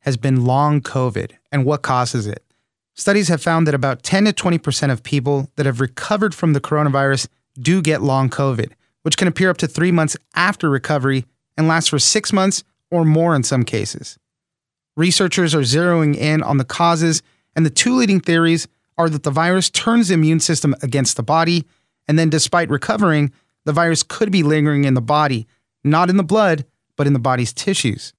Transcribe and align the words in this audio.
has 0.00 0.16
been 0.16 0.44
long 0.44 0.80
COVID 0.80 1.32
and 1.52 1.64
what 1.64 1.82
causes 1.82 2.26
it. 2.26 2.44
Studies 2.94 3.28
have 3.28 3.42
found 3.42 3.66
that 3.66 3.74
about 3.74 4.02
10 4.02 4.26
to 4.26 4.32
20% 4.32 4.90
of 4.90 5.02
people 5.02 5.50
that 5.56 5.66
have 5.66 5.80
recovered 5.80 6.34
from 6.34 6.52
the 6.52 6.60
coronavirus 6.60 7.28
do 7.58 7.80
get 7.80 8.02
long 8.02 8.28
COVID, 8.28 8.72
which 9.02 9.16
can 9.16 9.28
appear 9.28 9.50
up 9.50 9.56
to 9.58 9.66
three 9.66 9.92
months 9.92 10.16
after 10.34 10.68
recovery 10.68 11.24
and 11.56 11.68
last 11.68 11.90
for 11.90 11.98
six 11.98 12.32
months 12.32 12.64
or 12.90 13.04
more 13.04 13.34
in 13.34 13.42
some 13.42 13.64
cases. 13.64 14.18
Researchers 14.96 15.54
are 15.54 15.60
zeroing 15.60 16.16
in 16.16 16.42
on 16.42 16.58
the 16.58 16.64
causes, 16.64 17.22
and 17.54 17.64
the 17.64 17.70
two 17.70 17.94
leading 17.94 18.20
theories 18.20 18.68
are 18.98 19.08
that 19.08 19.22
the 19.22 19.30
virus 19.30 19.70
turns 19.70 20.08
the 20.08 20.14
immune 20.14 20.40
system 20.40 20.74
against 20.82 21.16
the 21.16 21.22
body, 21.22 21.64
and 22.06 22.18
then 22.18 22.28
despite 22.28 22.68
recovering, 22.68 23.32
the 23.64 23.72
virus 23.72 24.02
could 24.02 24.30
be 24.30 24.42
lingering 24.42 24.84
in 24.84 24.94
the 24.94 25.00
body, 25.00 25.46
not 25.84 26.10
in 26.10 26.16
the 26.16 26.24
blood, 26.24 26.66
but 26.96 27.06
in 27.06 27.12
the 27.12 27.18
body's 27.18 27.52
tissues. 27.52 28.12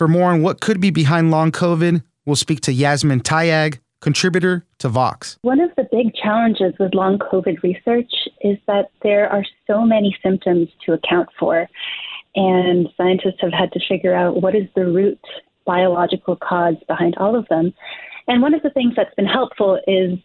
For 0.00 0.08
more 0.08 0.32
on 0.32 0.40
what 0.40 0.62
could 0.62 0.80
be 0.80 0.88
behind 0.88 1.30
long 1.30 1.52
COVID, 1.52 2.02
we'll 2.24 2.34
speak 2.34 2.62
to 2.62 2.72
Yasmin 2.72 3.20
Tayag, 3.20 3.80
contributor 4.00 4.64
to 4.78 4.88
Vox. 4.88 5.36
One 5.42 5.60
of 5.60 5.72
the 5.76 5.86
big 5.92 6.14
challenges 6.14 6.72
with 6.80 6.94
long 6.94 7.18
COVID 7.18 7.62
research 7.62 8.10
is 8.40 8.56
that 8.66 8.92
there 9.02 9.28
are 9.28 9.44
so 9.66 9.84
many 9.84 10.16
symptoms 10.22 10.70
to 10.86 10.94
account 10.94 11.28
for. 11.38 11.68
And 12.34 12.88
scientists 12.96 13.42
have 13.42 13.52
had 13.52 13.72
to 13.72 13.80
figure 13.86 14.14
out 14.14 14.40
what 14.40 14.54
is 14.54 14.68
the 14.74 14.86
root 14.86 15.20
biological 15.66 16.34
cause 16.34 16.76
behind 16.88 17.16
all 17.18 17.36
of 17.36 17.46
them. 17.48 17.74
And 18.26 18.40
one 18.40 18.54
of 18.54 18.62
the 18.62 18.70
things 18.70 18.94
that's 18.96 19.14
been 19.16 19.26
helpful 19.26 19.78
is 19.86 20.18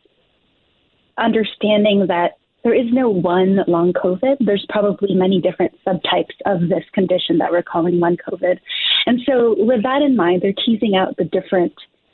understanding 1.18 2.08
that 2.08 2.38
there 2.64 2.74
is 2.74 2.88
no 2.94 3.10
one 3.10 3.60
long 3.68 3.92
COVID. 3.92 4.38
There's 4.40 4.66
probably 4.70 5.14
many 5.16 5.42
different 5.42 5.74
subtypes 5.86 6.34
of 6.46 6.70
this 6.70 6.84
condition 6.94 7.40
that 7.40 7.52
we're 7.52 7.62
calling 7.62 8.00
long 8.00 8.18
COVID. 8.26 8.58
And 9.06 9.22
so, 9.26 9.56
with 9.58 9.84
that 9.84 10.02
in 10.02 10.16
mind, 10.16 10.42
they're 10.42 10.54
teasing 10.66 10.96
out 10.96 11.18
the 11.18 11.26
different 11.26 11.74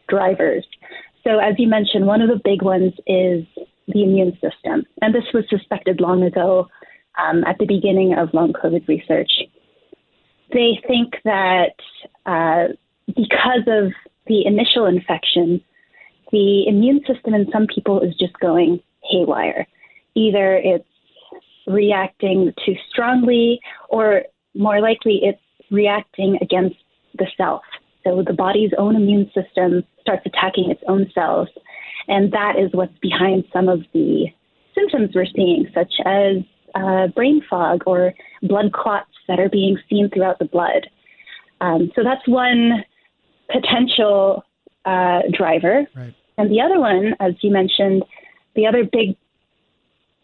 drivers. 0.10 0.66
So, 1.24 1.40
as 1.40 1.56
you 1.58 1.68
mentioned, 1.68 2.06
one 2.06 2.22
of 2.22 2.30
the 2.30 2.42
big 2.44 2.62
ones 2.62 2.94
is 3.08 3.46
the 3.88 4.04
immune 4.04 4.34
system. 4.34 4.84
And 5.02 5.14
this 5.14 5.24
was 5.34 5.46
suspected 5.50 6.02
long 6.02 6.24
ago 6.24 6.68
um, 7.22 7.44
at 7.46 7.58
the 7.60 7.66
beginning 7.66 8.14
of 8.18 8.34
long 8.34 8.54
COVID 8.54 8.88
research. 8.88 9.32
They 10.54 10.80
think 10.88 11.14
that 11.24 11.76
uh, 12.26 12.74
because 13.08 13.64
of 13.68 13.92
the 14.28 14.46
initial 14.46 14.86
infection, 14.86 15.62
the 16.32 16.68
immune 16.68 17.02
system 17.08 17.34
in 17.34 17.50
some 17.52 17.68
people 17.68 18.02
is 18.02 18.16
just 18.16 18.38
going 18.40 18.82
haywire 19.04 19.66
either 20.16 20.56
it's 20.56 20.86
reacting 21.68 22.54
too 22.66 22.76
strongly 22.90 23.60
or 23.90 24.24
more 24.56 24.82
likely 24.82 25.22
it's 25.24 25.42
reacting 25.72 26.38
against 26.42 26.78
the 27.18 27.28
self. 27.38 27.64
So 28.04 28.24
the 28.26 28.34
body's 28.34 28.72
own 28.78 28.96
immune 28.96 29.32
system 29.34 29.84
starts 30.02 30.26
attacking 30.26 30.70
its 30.70 30.82
own 30.88 31.10
cells. 31.14 31.50
And 32.08 32.32
that 32.32 32.58
is 32.58 32.70
what's 32.74 32.98
behind 33.00 33.46
some 33.54 33.70
of 33.70 33.82
the 33.94 34.26
symptoms 34.76 35.12
we're 35.14 35.26
seeing, 35.26 35.68
such 35.74 35.94
as 36.06 36.38
uh, 36.76 37.08
brain 37.08 37.44
fog 37.50 37.84
or 37.86 38.14
blood 38.44 38.74
clots 38.74 39.12
that 39.28 39.40
are 39.40 39.50
being 39.50 39.78
seen 39.90 40.10
throughout 40.10 40.40
the 40.40 40.46
blood. 40.46 40.88
Um, 41.60 41.92
so 41.96 42.04
that's 42.04 42.28
one 42.28 42.84
potential 43.52 44.44
uh, 44.86 45.22
driver. 45.32 45.86
Right. 45.96 46.14
And 46.38 46.50
the 46.50 46.62
other 46.62 46.80
one, 46.80 47.14
as 47.20 47.34
you 47.42 47.52
mentioned, 47.52 48.04
the 48.56 48.66
other 48.66 48.84
big 48.84 49.16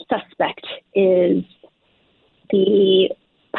suspect 0.10 0.66
is 0.96 1.44
the 2.50 3.10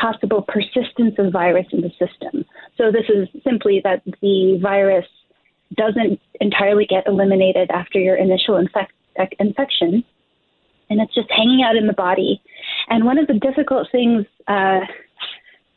possible 0.01 0.43
persistence 0.43 1.15
of 1.19 1.33
virus 1.33 1.67
in 1.73 1.81
the 1.81 1.91
system. 1.91 2.45
So 2.77 2.91
this 2.91 3.07
is 3.09 3.29
simply 3.43 3.81
that 3.85 4.03
the 4.23 4.59
virus 4.63 5.07
doesn't 5.75 6.21
entirely 6.41 6.87
get 6.87 7.07
eliminated 7.07 7.71
after 7.71 7.99
your 7.99 8.17
initial 8.17 8.57
infect- 8.57 8.93
infection, 9.39 10.05
and 10.91 11.01
it's 11.01 11.15
just 11.15 11.31
hanging 11.31 11.63
out 11.63 11.77
in 11.77 11.87
the 11.87 11.93
body. 11.93 12.41
And 12.89 13.05
one 13.05 13.19
of 13.19 13.27
the 13.27 13.35
difficult 13.35 13.89
things 13.93 14.25
uh, 14.47 14.81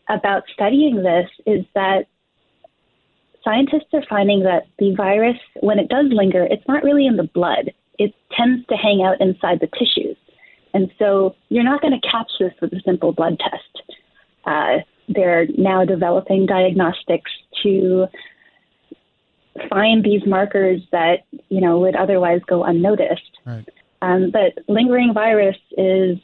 about 0.09 0.43
studying 0.53 1.03
this 1.03 1.29
is 1.45 1.65
that 1.75 2.05
scientists 3.43 3.93
are 3.93 4.05
finding 4.09 4.43
that 4.43 4.67
the 4.79 4.93
virus, 4.95 5.37
when 5.61 5.79
it 5.79 5.89
does 5.89 6.05
linger, 6.11 6.47
it's 6.49 6.67
not 6.67 6.83
really 6.83 7.07
in 7.07 7.17
the 7.17 7.29
blood. 7.33 7.71
It 7.97 8.13
tends 8.31 8.65
to 8.67 8.75
hang 8.75 9.03
out 9.03 9.19
inside 9.19 9.59
the 9.59 9.67
tissues. 9.67 10.17
And 10.73 10.91
so 10.97 11.35
you're 11.49 11.63
not 11.63 11.81
going 11.81 11.99
to 11.99 12.07
catch 12.07 12.31
this 12.39 12.53
with 12.61 12.71
a 12.73 12.81
simple 12.85 13.11
blood 13.11 13.39
test. 13.39 13.99
Uh, 14.45 14.77
they're 15.09 15.47
now 15.57 15.85
developing 15.85 16.45
diagnostics 16.45 17.31
to 17.63 18.07
find 19.69 20.03
these 20.03 20.21
markers 20.25 20.81
that 20.91 21.25
you 21.49 21.61
know 21.61 21.79
would 21.79 21.95
otherwise 21.95 22.41
go 22.47 22.63
unnoticed. 22.63 23.37
Right. 23.45 23.67
Um, 24.01 24.31
but 24.31 24.63
lingering 24.67 25.13
virus 25.13 25.57
is 25.77 26.17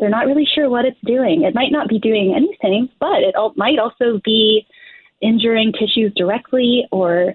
they're 0.00 0.10
not 0.10 0.26
really 0.26 0.46
sure 0.54 0.68
what 0.68 0.84
it's 0.84 0.98
doing. 1.04 1.42
It 1.44 1.54
might 1.54 1.70
not 1.70 1.88
be 1.88 1.98
doing 1.98 2.34
anything, 2.34 2.88
but 2.98 3.22
it 3.22 3.34
al- 3.36 3.54
might 3.56 3.78
also 3.78 4.20
be 4.24 4.66
injuring 5.20 5.72
tissues 5.72 6.12
directly 6.16 6.86
or 6.90 7.34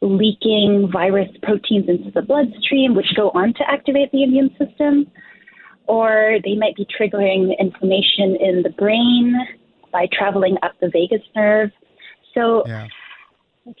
leaking 0.00 0.88
virus 0.92 1.28
proteins 1.42 1.88
into 1.88 2.10
the 2.12 2.22
bloodstream, 2.22 2.94
which 2.94 3.14
go 3.16 3.30
on 3.30 3.52
to 3.54 3.68
activate 3.68 4.12
the 4.12 4.22
immune 4.22 4.50
system 4.58 5.10
or 5.86 6.38
they 6.44 6.54
might 6.54 6.76
be 6.76 6.86
triggering 6.86 7.56
inflammation 7.58 8.36
in 8.40 8.62
the 8.62 8.70
brain 8.70 9.34
by 9.92 10.06
traveling 10.12 10.56
up 10.62 10.72
the 10.80 10.88
vagus 10.88 11.22
nerve. 11.34 11.70
So 12.34 12.64
yeah. 12.66 12.88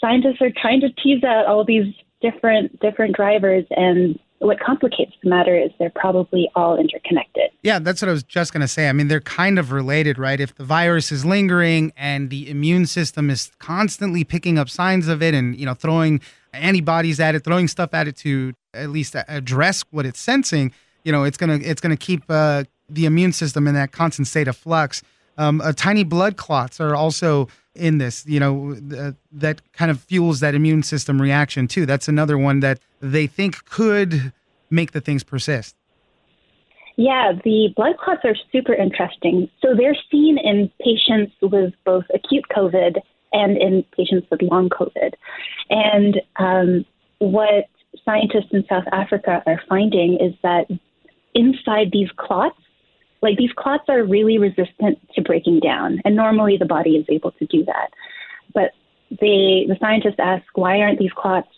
scientists 0.00 0.40
are 0.40 0.50
trying 0.60 0.80
to 0.80 0.88
tease 1.02 1.24
out 1.24 1.46
all 1.46 1.64
these 1.64 1.92
different 2.22 2.80
different 2.80 3.14
drivers 3.14 3.64
and 3.70 4.18
what 4.38 4.60
complicates 4.60 5.12
the 5.22 5.30
matter 5.30 5.56
is 5.56 5.70
they're 5.78 5.90
probably 5.90 6.50
all 6.54 6.78
interconnected. 6.78 7.50
Yeah, 7.62 7.78
that's 7.78 8.02
what 8.02 8.08
I 8.08 8.12
was 8.12 8.22
just 8.22 8.52
going 8.52 8.60
to 8.60 8.68
say. 8.68 8.88
I 8.88 8.92
mean, 8.92 9.08
they're 9.08 9.20
kind 9.20 9.58
of 9.58 9.72
related, 9.72 10.18
right? 10.18 10.38
If 10.38 10.54
the 10.54 10.64
virus 10.64 11.10
is 11.10 11.24
lingering 11.24 11.92
and 11.96 12.28
the 12.28 12.50
immune 12.50 12.86
system 12.86 13.30
is 13.30 13.50
constantly 13.58 14.24
picking 14.24 14.58
up 14.58 14.68
signs 14.68 15.08
of 15.08 15.22
it 15.22 15.34
and, 15.34 15.58
you 15.58 15.64
know, 15.64 15.74
throwing 15.74 16.20
antibodies 16.52 17.18
at 17.18 17.34
it, 17.34 17.44
throwing 17.44 17.68
stuff 17.68 17.94
at 17.94 18.08
it 18.08 18.16
to 18.18 18.52
at 18.74 18.90
least 18.90 19.16
address 19.28 19.84
what 19.90 20.04
it's 20.04 20.20
sensing, 20.20 20.72
you 21.06 21.12
know 21.12 21.22
it's 21.22 21.36
gonna 21.36 21.60
it's 21.62 21.80
gonna 21.80 21.96
keep 21.96 22.24
uh, 22.28 22.64
the 22.88 23.06
immune 23.06 23.32
system 23.32 23.68
in 23.68 23.74
that 23.74 23.92
constant 23.92 24.26
state 24.26 24.48
of 24.48 24.56
flux. 24.56 25.02
Um, 25.38 25.60
uh, 25.60 25.72
tiny 25.72 26.02
blood 26.02 26.36
clots 26.36 26.80
are 26.80 26.96
also 26.96 27.48
in 27.76 27.98
this. 27.98 28.26
You 28.26 28.40
know 28.40 28.76
uh, 28.98 29.12
that 29.30 29.72
kind 29.72 29.90
of 29.90 30.00
fuels 30.00 30.40
that 30.40 30.54
immune 30.56 30.82
system 30.82 31.22
reaction 31.22 31.68
too. 31.68 31.86
That's 31.86 32.08
another 32.08 32.36
one 32.36 32.58
that 32.60 32.80
they 33.00 33.28
think 33.28 33.64
could 33.66 34.32
make 34.68 34.90
the 34.92 35.00
things 35.00 35.22
persist. 35.22 35.76
Yeah, 36.96 37.32
the 37.44 37.72
blood 37.76 37.98
clots 37.98 38.22
are 38.24 38.34
super 38.50 38.74
interesting. 38.74 39.48
So 39.62 39.74
they're 39.76 39.96
seen 40.10 40.38
in 40.38 40.72
patients 40.82 41.34
with 41.40 41.72
both 41.84 42.04
acute 42.12 42.46
COVID 42.50 42.96
and 43.32 43.56
in 43.58 43.84
patients 43.96 44.26
with 44.30 44.42
long 44.42 44.70
COVID. 44.70 45.12
And 45.70 46.20
um, 46.36 46.86
what 47.18 47.66
scientists 48.04 48.50
in 48.50 48.64
South 48.68 48.86
Africa 48.92 49.42
are 49.46 49.60
finding 49.68 50.18
is 50.20 50.34
that 50.42 50.66
inside 51.36 51.90
these 51.92 52.10
clots, 52.16 52.58
like 53.22 53.36
these 53.38 53.52
clots 53.56 53.84
are 53.88 54.02
really 54.04 54.38
resistant 54.38 54.98
to 55.14 55.22
breaking 55.22 55.60
down, 55.60 56.00
and 56.04 56.16
normally 56.16 56.56
the 56.58 56.66
body 56.66 56.96
is 56.96 57.06
able 57.08 57.30
to 57.32 57.46
do 57.46 57.64
that. 57.64 57.90
But 58.52 58.72
they, 59.10 59.66
the 59.68 59.76
scientists 59.80 60.18
ask, 60.18 60.44
why 60.54 60.80
aren't 60.80 60.98
these 60.98 61.12
clots 61.16 61.48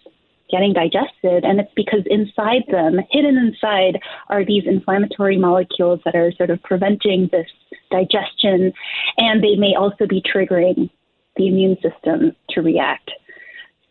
getting 0.51 0.73
digested? 0.73 1.45
And 1.45 1.61
it's 1.61 1.73
because 1.75 2.03
inside 2.07 2.65
them, 2.71 3.01
hidden 3.11 3.37
inside, 3.37 4.01
are 4.29 4.45
these 4.45 4.65
inflammatory 4.67 5.39
molecules 5.39 6.01
that 6.05 6.15
are 6.15 6.33
sort 6.33 6.51
of 6.51 6.63
preventing 6.63 7.29
this 7.33 7.49
digestion, 7.91 8.73
and 9.17 9.43
they 9.43 9.57
may 9.57 9.75
also 9.75 10.07
be 10.07 10.23
triggering 10.23 10.91
the 11.37 11.49
immune 11.49 11.77
system 11.83 12.35
to 12.51 12.63
react. 12.63 13.11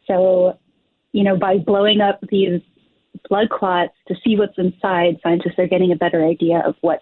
So, 0.07 0.57
you 1.11 1.23
know, 1.23 1.37
by 1.37 1.57
blowing 1.57 2.01
up 2.01 2.19
these 2.29 2.61
blood 3.29 3.49
clots 3.49 3.93
to 4.07 4.15
see 4.23 4.37
what's 4.37 4.57
inside, 4.57 5.19
scientists 5.23 5.55
are 5.57 5.67
getting 5.67 5.91
a 5.91 5.95
better 5.95 6.25
idea 6.25 6.61
of 6.65 6.75
what 6.81 7.01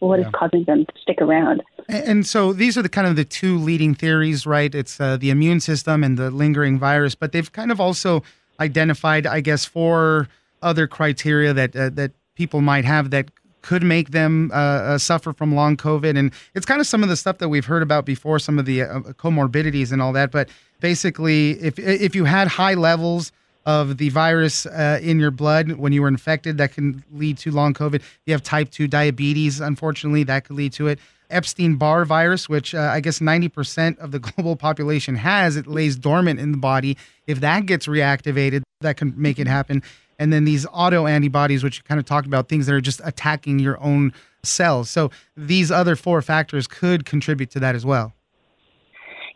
what 0.00 0.20
yeah. 0.20 0.26
is 0.26 0.32
causing 0.32 0.64
them 0.64 0.86
to 0.86 0.92
stick 1.02 1.20
around. 1.20 1.62
And 1.88 2.26
so 2.26 2.52
these 2.52 2.78
are 2.78 2.82
the 2.82 2.88
kind 2.88 3.06
of 3.06 3.16
the 3.16 3.24
two 3.24 3.58
leading 3.58 3.94
theories, 3.94 4.46
right? 4.46 4.72
It's 4.72 5.00
uh, 5.00 5.16
the 5.16 5.30
immune 5.30 5.60
system 5.60 6.04
and 6.04 6.16
the 6.16 6.30
lingering 6.30 6.78
virus, 6.78 7.14
but 7.14 7.32
they've 7.32 7.50
kind 7.50 7.72
of 7.72 7.80
also 7.80 8.22
identified, 8.60 9.26
I 9.26 9.40
guess, 9.40 9.64
four 9.64 10.28
other 10.62 10.86
criteria 10.86 11.52
that 11.52 11.74
uh, 11.74 11.90
that 11.90 12.12
people 12.34 12.60
might 12.60 12.84
have 12.84 13.10
that 13.10 13.30
could 13.62 13.82
make 13.82 14.10
them 14.10 14.50
uh, 14.52 14.56
uh, 14.56 14.98
suffer 14.98 15.32
from 15.32 15.54
long 15.54 15.76
COVID. 15.76 16.16
And 16.16 16.32
it's 16.54 16.64
kind 16.64 16.80
of 16.80 16.86
some 16.86 17.02
of 17.02 17.08
the 17.08 17.16
stuff 17.16 17.38
that 17.38 17.48
we've 17.48 17.66
heard 17.66 17.82
about 17.82 18.06
before, 18.06 18.38
some 18.38 18.58
of 18.58 18.66
the 18.66 18.82
uh, 18.82 19.00
comorbidities 19.18 19.92
and 19.92 20.00
all 20.00 20.12
that. 20.12 20.30
But 20.30 20.48
basically, 20.80 21.52
if 21.60 21.78
if 21.78 22.14
you 22.14 22.24
had 22.24 22.48
high 22.48 22.74
levels 22.74 23.32
of 23.66 23.98
the 23.98 24.08
virus 24.08 24.66
uh, 24.66 24.98
in 25.02 25.18
your 25.18 25.30
blood 25.30 25.72
when 25.72 25.92
you 25.92 26.02
were 26.02 26.08
infected, 26.08 26.58
that 26.58 26.72
can 26.72 27.04
lead 27.12 27.38
to 27.38 27.50
long 27.50 27.74
COVID. 27.74 28.02
You 28.26 28.32
have 28.32 28.42
type 28.42 28.70
two 28.70 28.88
diabetes, 28.88 29.60
unfortunately, 29.60 30.24
that 30.24 30.44
could 30.44 30.56
lead 30.56 30.72
to 30.74 30.88
it. 30.88 30.98
Epstein 31.30 31.76
Barr 31.76 32.06
virus, 32.06 32.48
which 32.48 32.74
uh, 32.74 32.90
I 32.92 33.00
guess 33.00 33.18
90% 33.18 33.98
of 33.98 34.12
the 34.12 34.18
global 34.18 34.56
population 34.56 35.16
has, 35.16 35.56
it 35.56 35.66
lays 35.66 35.96
dormant 35.96 36.40
in 36.40 36.52
the 36.52 36.58
body. 36.58 36.96
If 37.26 37.40
that 37.40 37.66
gets 37.66 37.86
reactivated, 37.86 38.62
that 38.80 38.96
can 38.96 39.12
make 39.16 39.38
it 39.38 39.46
happen 39.46 39.82
and 40.18 40.32
then 40.32 40.44
these 40.44 40.66
auto 40.72 41.06
antibodies, 41.06 41.62
which 41.62 41.78
you 41.78 41.82
kind 41.84 42.00
of 42.00 42.06
talked 42.06 42.26
about, 42.26 42.48
things 42.48 42.66
that 42.66 42.74
are 42.74 42.80
just 42.80 43.00
attacking 43.04 43.58
your 43.58 43.80
own 43.80 44.12
cells. 44.42 44.90
So 44.90 45.10
these 45.36 45.70
other 45.70 45.96
four 45.96 46.22
factors 46.22 46.66
could 46.66 47.04
contribute 47.04 47.50
to 47.50 47.60
that 47.60 47.74
as 47.74 47.86
well. 47.86 48.12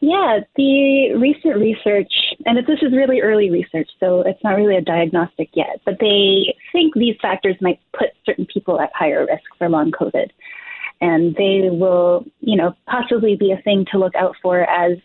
Yeah, 0.04 0.40
the 0.56 1.14
recent 1.14 1.58
research, 1.58 2.12
and 2.44 2.58
this 2.58 2.82
is 2.82 2.90
really 2.92 3.20
early 3.20 3.50
research, 3.50 3.88
so 4.00 4.22
it's 4.22 4.42
not 4.42 4.56
really 4.56 4.76
a 4.76 4.80
diagnostic 4.80 5.50
yet, 5.54 5.80
but 5.84 5.98
they 6.00 6.56
think 6.72 6.94
these 6.94 7.14
factors 7.22 7.54
might 7.60 7.78
put 7.96 8.08
certain 8.26 8.44
people 8.52 8.80
at 8.80 8.90
higher 8.96 9.20
risk 9.20 9.44
for 9.56 9.68
long 9.68 9.92
COVID. 9.92 10.30
And 11.00 11.36
they 11.36 11.68
will, 11.70 12.24
you 12.40 12.56
know, 12.56 12.74
possibly 12.88 13.36
be 13.36 13.52
a 13.52 13.62
thing 13.62 13.86
to 13.92 13.98
look 13.98 14.16
out 14.16 14.34
for 14.42 14.68
as 14.68 14.98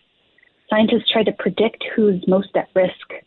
scientists 0.67 1.11
try 1.13 1.21
to 1.21 1.31
predict 1.31 1.85
who's 1.95 2.27
most 2.27 2.49
at 2.55 2.67
risk 2.73 3.23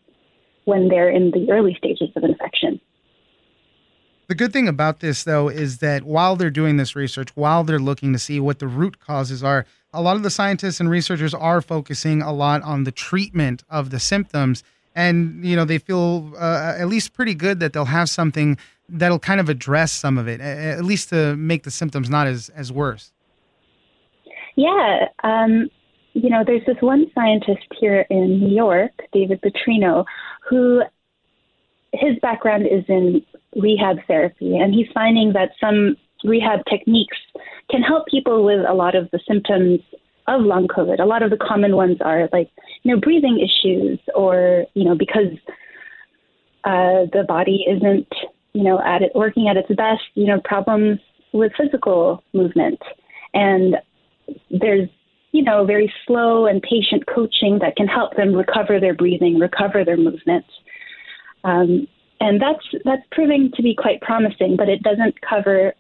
when 0.65 0.89
they're 0.89 1.11
in 1.11 1.31
the 1.31 1.53
early 1.53 1.77
stages 1.79 2.09
of 2.17 2.25
infection. 2.25 2.81
The 4.27 4.35
good 4.35 4.53
thing 4.53 4.67
about 4.67 4.99
this, 4.99 5.23
though, 5.23 5.49
is 5.49 5.79
that 5.79 6.03
while 6.03 6.35
they're 6.35 6.51
doing 6.51 6.79
this 6.79 6.97
research, 6.97 7.31
while 7.37 7.63
they're 7.63 7.79
looking 7.79 8.13
to 8.13 8.19
see 8.19 8.41
what 8.41 8.59
the 8.59 8.69
root 8.69 8.99
causes 8.99 9.45
are, 9.45 9.67
a 9.93 10.01
lot 10.01 10.17
of 10.17 10.23
the 10.23 10.31
scientists 10.31 10.81
and 10.81 10.89
researchers 10.89 11.35
are 11.35 11.61
focusing 11.61 12.23
a 12.23 12.33
lot 12.33 12.63
on 12.63 12.85
the 12.85 12.93
treatment 12.93 13.65
of 13.69 13.91
the 13.91 13.99
symptoms. 13.99 14.63
And, 14.95 15.45
you 15.45 15.57
know, 15.57 15.65
they 15.65 15.79
feel 15.79 16.33
uh, 16.39 16.75
at 16.79 16.89
least 16.89 17.13
pretty 17.13 17.35
good 17.35 17.61
that 17.61 17.73
they'll 17.73 17.85
have 17.85 18.09
something 18.09 18.59
that'll 18.89 19.21
kind 19.21 19.41
of 19.41 19.49
address 19.49 19.93
some 19.93 20.19
of 20.19 20.27
it, 20.27 20.41
at 20.41 20.85
least 20.85 21.11
to 21.11 21.37
make 21.37 21.63
the 21.63 21.71
symptoms 21.71 22.11
not 22.11 22.27
as, 22.27 22.49
as 22.51 22.73
worse. 22.73 23.13
Yeah. 24.57 25.07
Um, 25.23 25.71
you 26.13 26.29
know, 26.29 26.43
there's 26.45 26.65
this 26.67 26.77
one 26.81 27.07
scientist 27.15 27.67
here 27.79 28.05
in 28.11 28.41
New 28.41 28.55
York, 28.55 28.91
David 29.13 29.41
Putrino, 29.43 30.05
who 30.49 30.83
his 31.93 32.19
background 32.21 32.67
is 32.67 32.85
in 32.89 33.25
rehab 33.57 33.99
therapy, 34.07 34.57
and 34.57 34.75
he's 34.75 34.89
finding 34.93 35.33
that 35.33 35.53
some 35.61 35.97
rehab 36.25 36.61
techniques 36.69 37.17
can 37.71 37.83
help 37.83 38.07
people 38.07 38.45
with 38.45 38.61
a 38.69 38.75
lot 38.75 38.95
of 38.95 39.11
the 39.11 39.21
symptoms 39.27 39.81
of 40.27 40.43
long 40.43 40.69
COVID. 40.69 41.01
A 41.01 41.05
lot 41.05 41.23
of 41.23 41.31
the 41.31 41.37
common 41.37 41.77
ones 41.77 41.99
are 42.01 42.29
like, 42.33 42.51
you 42.83 42.95
know, 42.95 43.01
breathing 43.01 43.39
issues, 43.39 43.99
or 44.15 44.67
you 44.75 44.85
know, 44.85 44.95
because 44.95 45.33
uh, 46.65 47.07
the 47.13 47.25
body 47.27 47.65
isn't, 47.69 48.09
you 48.53 48.63
know, 48.63 48.81
at 48.85 49.03
it 49.03 49.13
working 49.15 49.49
at 49.49 49.57
its 49.57 49.69
best. 49.69 50.03
You 50.15 50.27
know, 50.27 50.41
problems 50.45 51.01
with 51.33 51.53
physical 51.57 52.23
movement, 52.33 52.81
and 53.35 53.77
there's 54.51 54.89
you 55.33 55.43
know, 55.43 55.65
very 55.65 55.93
slow 56.07 56.47
and 56.47 56.61
patient 56.63 57.07
coaching 57.07 57.61
that 57.61 57.77
can 57.77 57.87
help 57.87 58.17
them 58.17 58.35
recover 58.35 58.81
their 58.81 58.95
breathing, 58.95 59.39
recover 59.39 59.85
their 59.85 59.97
movement. 59.97 60.45
Um, 61.45 61.87
and 62.21 62.41
that's 62.41 62.65
that's 62.85 63.03
proving 63.13 63.51
to 63.55 63.63
be 63.63 63.75
quite 63.75 64.01
promising, 64.01 64.57
but 64.57 64.69
it 64.69 64.83
doesn't 64.83 65.21
cover 65.23 65.75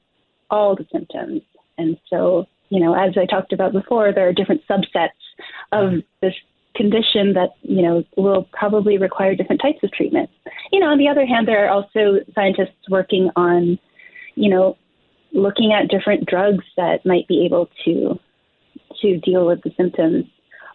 all 0.50 0.76
the 0.76 0.87
symptoms. 0.93 1.43
And 1.79 1.99
so, 2.08 2.47
you 2.69 2.81
know, 2.81 2.94
as 2.94 3.17
I 3.17 3.26
talked 3.26 3.52
about 3.52 3.73
before, 3.73 4.12
there 4.12 4.29
are 4.29 4.32
different 4.32 4.62
subsets 4.69 5.08
of 5.73 5.91
mm-hmm. 5.91 5.99
this 6.20 6.35
condition 6.76 7.32
that 7.35 7.50
you 7.62 7.82
know 7.82 8.05
will 8.17 8.49
probably 8.52 8.97
require 8.97 9.35
different 9.35 9.61
types 9.61 9.79
of 9.82 9.93
treatment. 9.93 10.31
You 10.73 10.81
know, 10.81 10.87
on 10.87 10.99
the 10.99 11.08
other 11.08 11.26
hand, 11.26 11.49
there 11.49 11.67
are 11.67 11.70
also 11.70 12.20
scientists 12.35 12.88
working 12.88 13.31
on, 13.37 13.79
you 14.35 14.50
know, 14.50 14.76
looking 15.32 15.73
at 15.73 15.88
different 15.88 16.26
drugs 16.26 16.64
that 16.76 17.05
might 17.05 17.26
be 17.29 17.44
able 17.44 17.69
to 17.85 18.19
to 19.02 19.19
deal 19.19 19.47
with 19.47 19.62
the 19.62 19.73
symptoms 19.76 20.26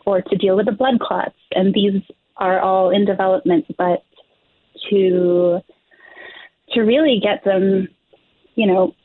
or 0.05 0.21
to 0.21 0.35
deal 0.35 0.55
with 0.55 0.65
the 0.65 0.71
blood 0.71 0.99
clots. 0.99 1.35
And 1.51 1.73
these 1.73 2.01
are 2.37 2.59
all 2.59 2.89
in 2.89 3.05
development, 3.05 3.65
but 3.77 4.03
to 4.89 5.59
to 6.71 6.81
really 6.81 7.19
get 7.21 7.43
them, 7.43 7.87
you 8.55 8.67
know, 8.67 8.95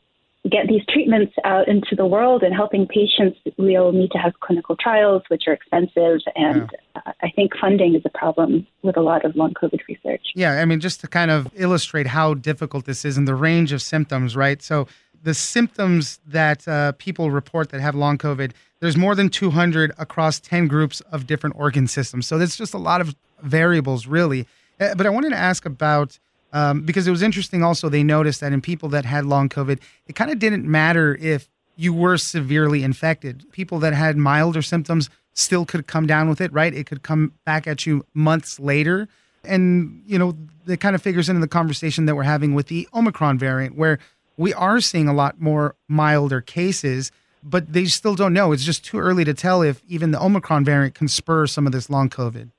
get 0.49 0.67
these 0.67 0.81
treatments 0.89 1.33
out 1.43 1.67
into 1.67 1.95
the 1.95 2.05
world 2.05 2.41
and 2.41 2.53
helping 2.53 2.87
patients, 2.87 3.37
we'll 3.57 3.91
need 3.91 4.09
to 4.11 4.17
have 4.17 4.33
clinical 4.39 4.75
trials, 4.75 5.21
which 5.27 5.43
are 5.47 5.53
expensive. 5.53 6.19
And 6.35 6.69
yeah. 6.95 7.13
I 7.21 7.29
think 7.35 7.51
funding 7.59 7.93
is 7.93 8.01
a 8.05 8.09
problem 8.09 8.65
with 8.81 8.97
a 8.97 9.01
lot 9.01 9.23
of 9.23 9.35
long 9.35 9.53
COVID 9.53 9.79
research. 9.87 10.27
Yeah. 10.33 10.53
I 10.53 10.65
mean, 10.65 10.79
just 10.79 10.99
to 11.01 11.07
kind 11.07 11.29
of 11.29 11.47
illustrate 11.55 12.07
how 12.07 12.33
difficult 12.33 12.85
this 12.85 13.05
is 13.05 13.17
and 13.17 13.27
the 13.27 13.35
range 13.35 13.71
of 13.71 13.83
symptoms, 13.83 14.35
right? 14.35 14.63
So 14.63 14.87
the 15.23 15.35
symptoms 15.35 16.19
that 16.25 16.67
uh, 16.67 16.93
people 16.93 17.29
report 17.29 17.69
that 17.69 17.81
have 17.81 17.93
long 17.93 18.17
COVID, 18.17 18.51
there's 18.79 18.97
more 18.97 19.13
than 19.13 19.29
200 19.29 19.93
across 19.99 20.39
10 20.39 20.67
groups 20.67 21.01
of 21.11 21.27
different 21.27 21.55
organ 21.57 21.87
systems. 21.87 22.25
So 22.25 22.39
there's 22.39 22.55
just 22.55 22.73
a 22.73 22.79
lot 22.79 23.01
of 23.01 23.15
variables, 23.43 24.07
really. 24.07 24.47
Uh, 24.79 24.95
but 24.95 25.05
I 25.05 25.09
wanted 25.09 25.29
to 25.29 25.37
ask 25.37 25.67
about 25.67 26.17
um, 26.53 26.81
because 26.81 27.07
it 27.07 27.11
was 27.11 27.21
interesting. 27.21 27.63
Also, 27.63 27.89
they 27.89 28.03
noticed 28.03 28.41
that 28.41 28.53
in 28.53 28.61
people 28.61 28.89
that 28.89 29.05
had 29.05 29.25
long 29.25 29.49
COVID, 29.49 29.79
it 30.07 30.15
kind 30.15 30.31
of 30.31 30.39
didn't 30.39 30.65
matter 30.65 31.15
if 31.15 31.49
you 31.75 31.93
were 31.93 32.17
severely 32.17 32.83
infected. 32.83 33.45
People 33.51 33.79
that 33.79 33.93
had 33.93 34.17
milder 34.17 34.61
symptoms 34.61 35.09
still 35.33 35.65
could 35.65 35.87
come 35.87 36.05
down 36.05 36.29
with 36.29 36.41
it, 36.41 36.51
right? 36.51 36.73
It 36.73 36.85
could 36.85 37.03
come 37.03 37.33
back 37.45 37.67
at 37.67 37.85
you 37.85 38.05
months 38.13 38.59
later. 38.59 39.07
And, 39.43 40.03
you 40.05 40.19
know, 40.19 40.37
it 40.67 40.79
kind 40.79 40.95
of 40.95 41.01
figures 41.01 41.29
into 41.29 41.41
the 41.41 41.47
conversation 41.47 42.05
that 42.05 42.15
we're 42.15 42.23
having 42.23 42.53
with 42.53 42.67
the 42.67 42.87
Omicron 42.93 43.39
variant, 43.39 43.75
where 43.75 43.97
we 44.37 44.53
are 44.53 44.79
seeing 44.81 45.07
a 45.07 45.13
lot 45.13 45.41
more 45.41 45.75
milder 45.87 46.41
cases, 46.41 47.11
but 47.43 47.73
they 47.73 47.85
still 47.85 48.15
don't 48.15 48.33
know. 48.33 48.51
It's 48.51 48.63
just 48.63 48.85
too 48.85 48.99
early 48.99 49.23
to 49.23 49.33
tell 49.33 49.61
if 49.61 49.81
even 49.87 50.11
the 50.11 50.21
Omicron 50.21 50.65
variant 50.65 50.93
can 50.93 51.07
spur 51.07 51.47
some 51.47 51.65
of 51.65 51.71
this 51.71 51.89
long 51.89 52.09
COVID. 52.09 52.51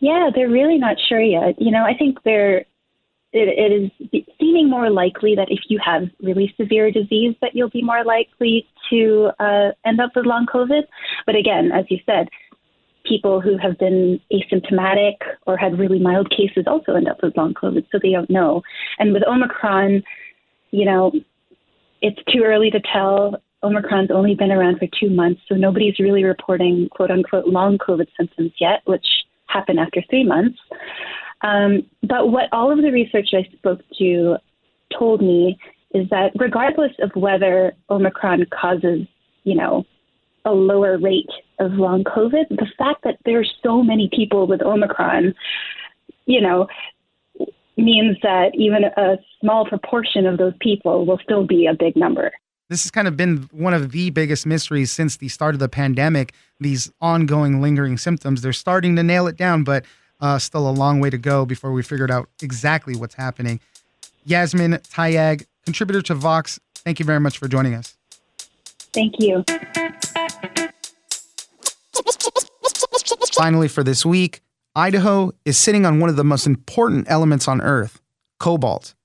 Yeah, 0.00 0.30
they're 0.34 0.50
really 0.50 0.78
not 0.78 0.96
sure 1.08 1.20
yet. 1.20 1.60
You 1.60 1.70
know, 1.70 1.84
I 1.84 1.94
think 1.96 2.18
they're 2.24 2.64
it, 3.34 3.48
it 3.58 4.14
is 4.14 4.22
seeming 4.40 4.70
more 4.70 4.90
likely 4.90 5.34
that 5.34 5.50
if 5.50 5.58
you 5.68 5.80
have 5.84 6.04
really 6.22 6.54
severe 6.56 6.92
disease, 6.92 7.34
that 7.42 7.50
you'll 7.54 7.68
be 7.68 7.82
more 7.82 8.04
likely 8.04 8.66
to 8.90 9.30
uh, 9.40 9.72
end 9.84 10.00
up 10.00 10.12
with 10.14 10.24
long 10.24 10.46
COVID. 10.46 10.82
But 11.26 11.34
again, 11.34 11.72
as 11.72 11.84
you 11.88 11.98
said, 12.06 12.28
people 13.04 13.40
who 13.40 13.58
have 13.58 13.76
been 13.76 14.20
asymptomatic 14.32 15.16
or 15.46 15.56
had 15.56 15.78
really 15.78 15.98
mild 15.98 16.30
cases 16.30 16.64
also 16.66 16.94
end 16.94 17.08
up 17.08 17.22
with 17.22 17.36
long 17.36 17.54
COVID, 17.54 17.84
so 17.90 17.98
they 18.00 18.12
don't 18.12 18.30
know. 18.30 18.62
And 19.00 19.12
with 19.12 19.24
Omicron, 19.26 20.04
you 20.70 20.84
know, 20.84 21.12
it's 22.02 22.20
too 22.32 22.42
early 22.44 22.70
to 22.70 22.80
tell. 22.92 23.42
Omicron's 23.64 24.10
only 24.12 24.34
been 24.34 24.52
around 24.52 24.78
for 24.78 24.86
two 25.00 25.10
months, 25.10 25.40
so 25.48 25.56
nobody's 25.56 25.98
really 25.98 26.22
reporting 26.22 26.88
quote 26.90 27.10
unquote 27.10 27.46
long 27.48 27.78
COVID 27.78 28.06
symptoms 28.16 28.52
yet, 28.60 28.82
which 28.84 29.06
happen 29.54 29.78
after 29.78 30.02
three 30.10 30.24
months. 30.24 30.58
Um, 31.42 31.86
but 32.02 32.30
what 32.30 32.52
all 32.52 32.72
of 32.72 32.82
the 32.82 32.90
research 32.90 33.28
I 33.32 33.48
spoke 33.56 33.80
to 33.98 34.36
told 34.98 35.22
me 35.22 35.58
is 35.92 36.08
that 36.10 36.32
regardless 36.36 36.92
of 37.00 37.10
whether 37.14 37.72
Omicron 37.88 38.46
causes, 38.50 39.06
you 39.44 39.54
know, 39.54 39.84
a 40.44 40.52
lower 40.52 40.98
rate 40.98 41.30
of 41.58 41.72
long 41.72 42.04
COVID, 42.04 42.48
the 42.50 42.66
fact 42.76 43.04
that 43.04 43.18
there's 43.24 43.50
so 43.62 43.82
many 43.82 44.10
people 44.12 44.46
with 44.46 44.60
Omicron, 44.62 45.34
you 46.26 46.40
know, 46.40 46.66
means 47.76 48.16
that 48.22 48.50
even 48.54 48.84
a 48.84 49.16
small 49.40 49.66
proportion 49.66 50.26
of 50.26 50.38
those 50.38 50.54
people 50.60 51.06
will 51.06 51.18
still 51.22 51.46
be 51.46 51.66
a 51.66 51.74
big 51.74 51.96
number. 51.96 52.32
This 52.74 52.82
has 52.82 52.90
kind 52.90 53.06
of 53.06 53.16
been 53.16 53.48
one 53.52 53.72
of 53.72 53.92
the 53.92 54.10
biggest 54.10 54.46
mysteries 54.46 54.90
since 54.90 55.18
the 55.18 55.28
start 55.28 55.54
of 55.54 55.60
the 55.60 55.68
pandemic. 55.68 56.34
These 56.58 56.90
ongoing, 57.00 57.62
lingering 57.62 57.96
symptoms. 57.98 58.42
They're 58.42 58.52
starting 58.52 58.96
to 58.96 59.04
nail 59.04 59.28
it 59.28 59.36
down, 59.36 59.62
but 59.62 59.84
uh, 60.20 60.40
still 60.40 60.68
a 60.68 60.72
long 60.72 60.98
way 60.98 61.08
to 61.08 61.16
go 61.16 61.46
before 61.46 61.70
we 61.70 61.84
figured 61.84 62.10
out 62.10 62.28
exactly 62.42 62.96
what's 62.96 63.14
happening. 63.14 63.60
Yasmin 64.24 64.72
Tayag, 64.72 65.46
contributor 65.64 66.02
to 66.02 66.16
Vox, 66.16 66.58
thank 66.74 66.98
you 66.98 67.04
very 67.04 67.20
much 67.20 67.38
for 67.38 67.46
joining 67.46 67.74
us. 67.74 67.96
Thank 68.92 69.20
you. 69.20 69.44
Finally, 73.34 73.68
for 73.68 73.84
this 73.84 74.04
week, 74.04 74.40
Idaho 74.74 75.30
is 75.44 75.56
sitting 75.56 75.86
on 75.86 76.00
one 76.00 76.10
of 76.10 76.16
the 76.16 76.24
most 76.24 76.44
important 76.44 77.06
elements 77.08 77.46
on 77.46 77.60
Earth 77.60 78.00
cobalt. 78.40 78.96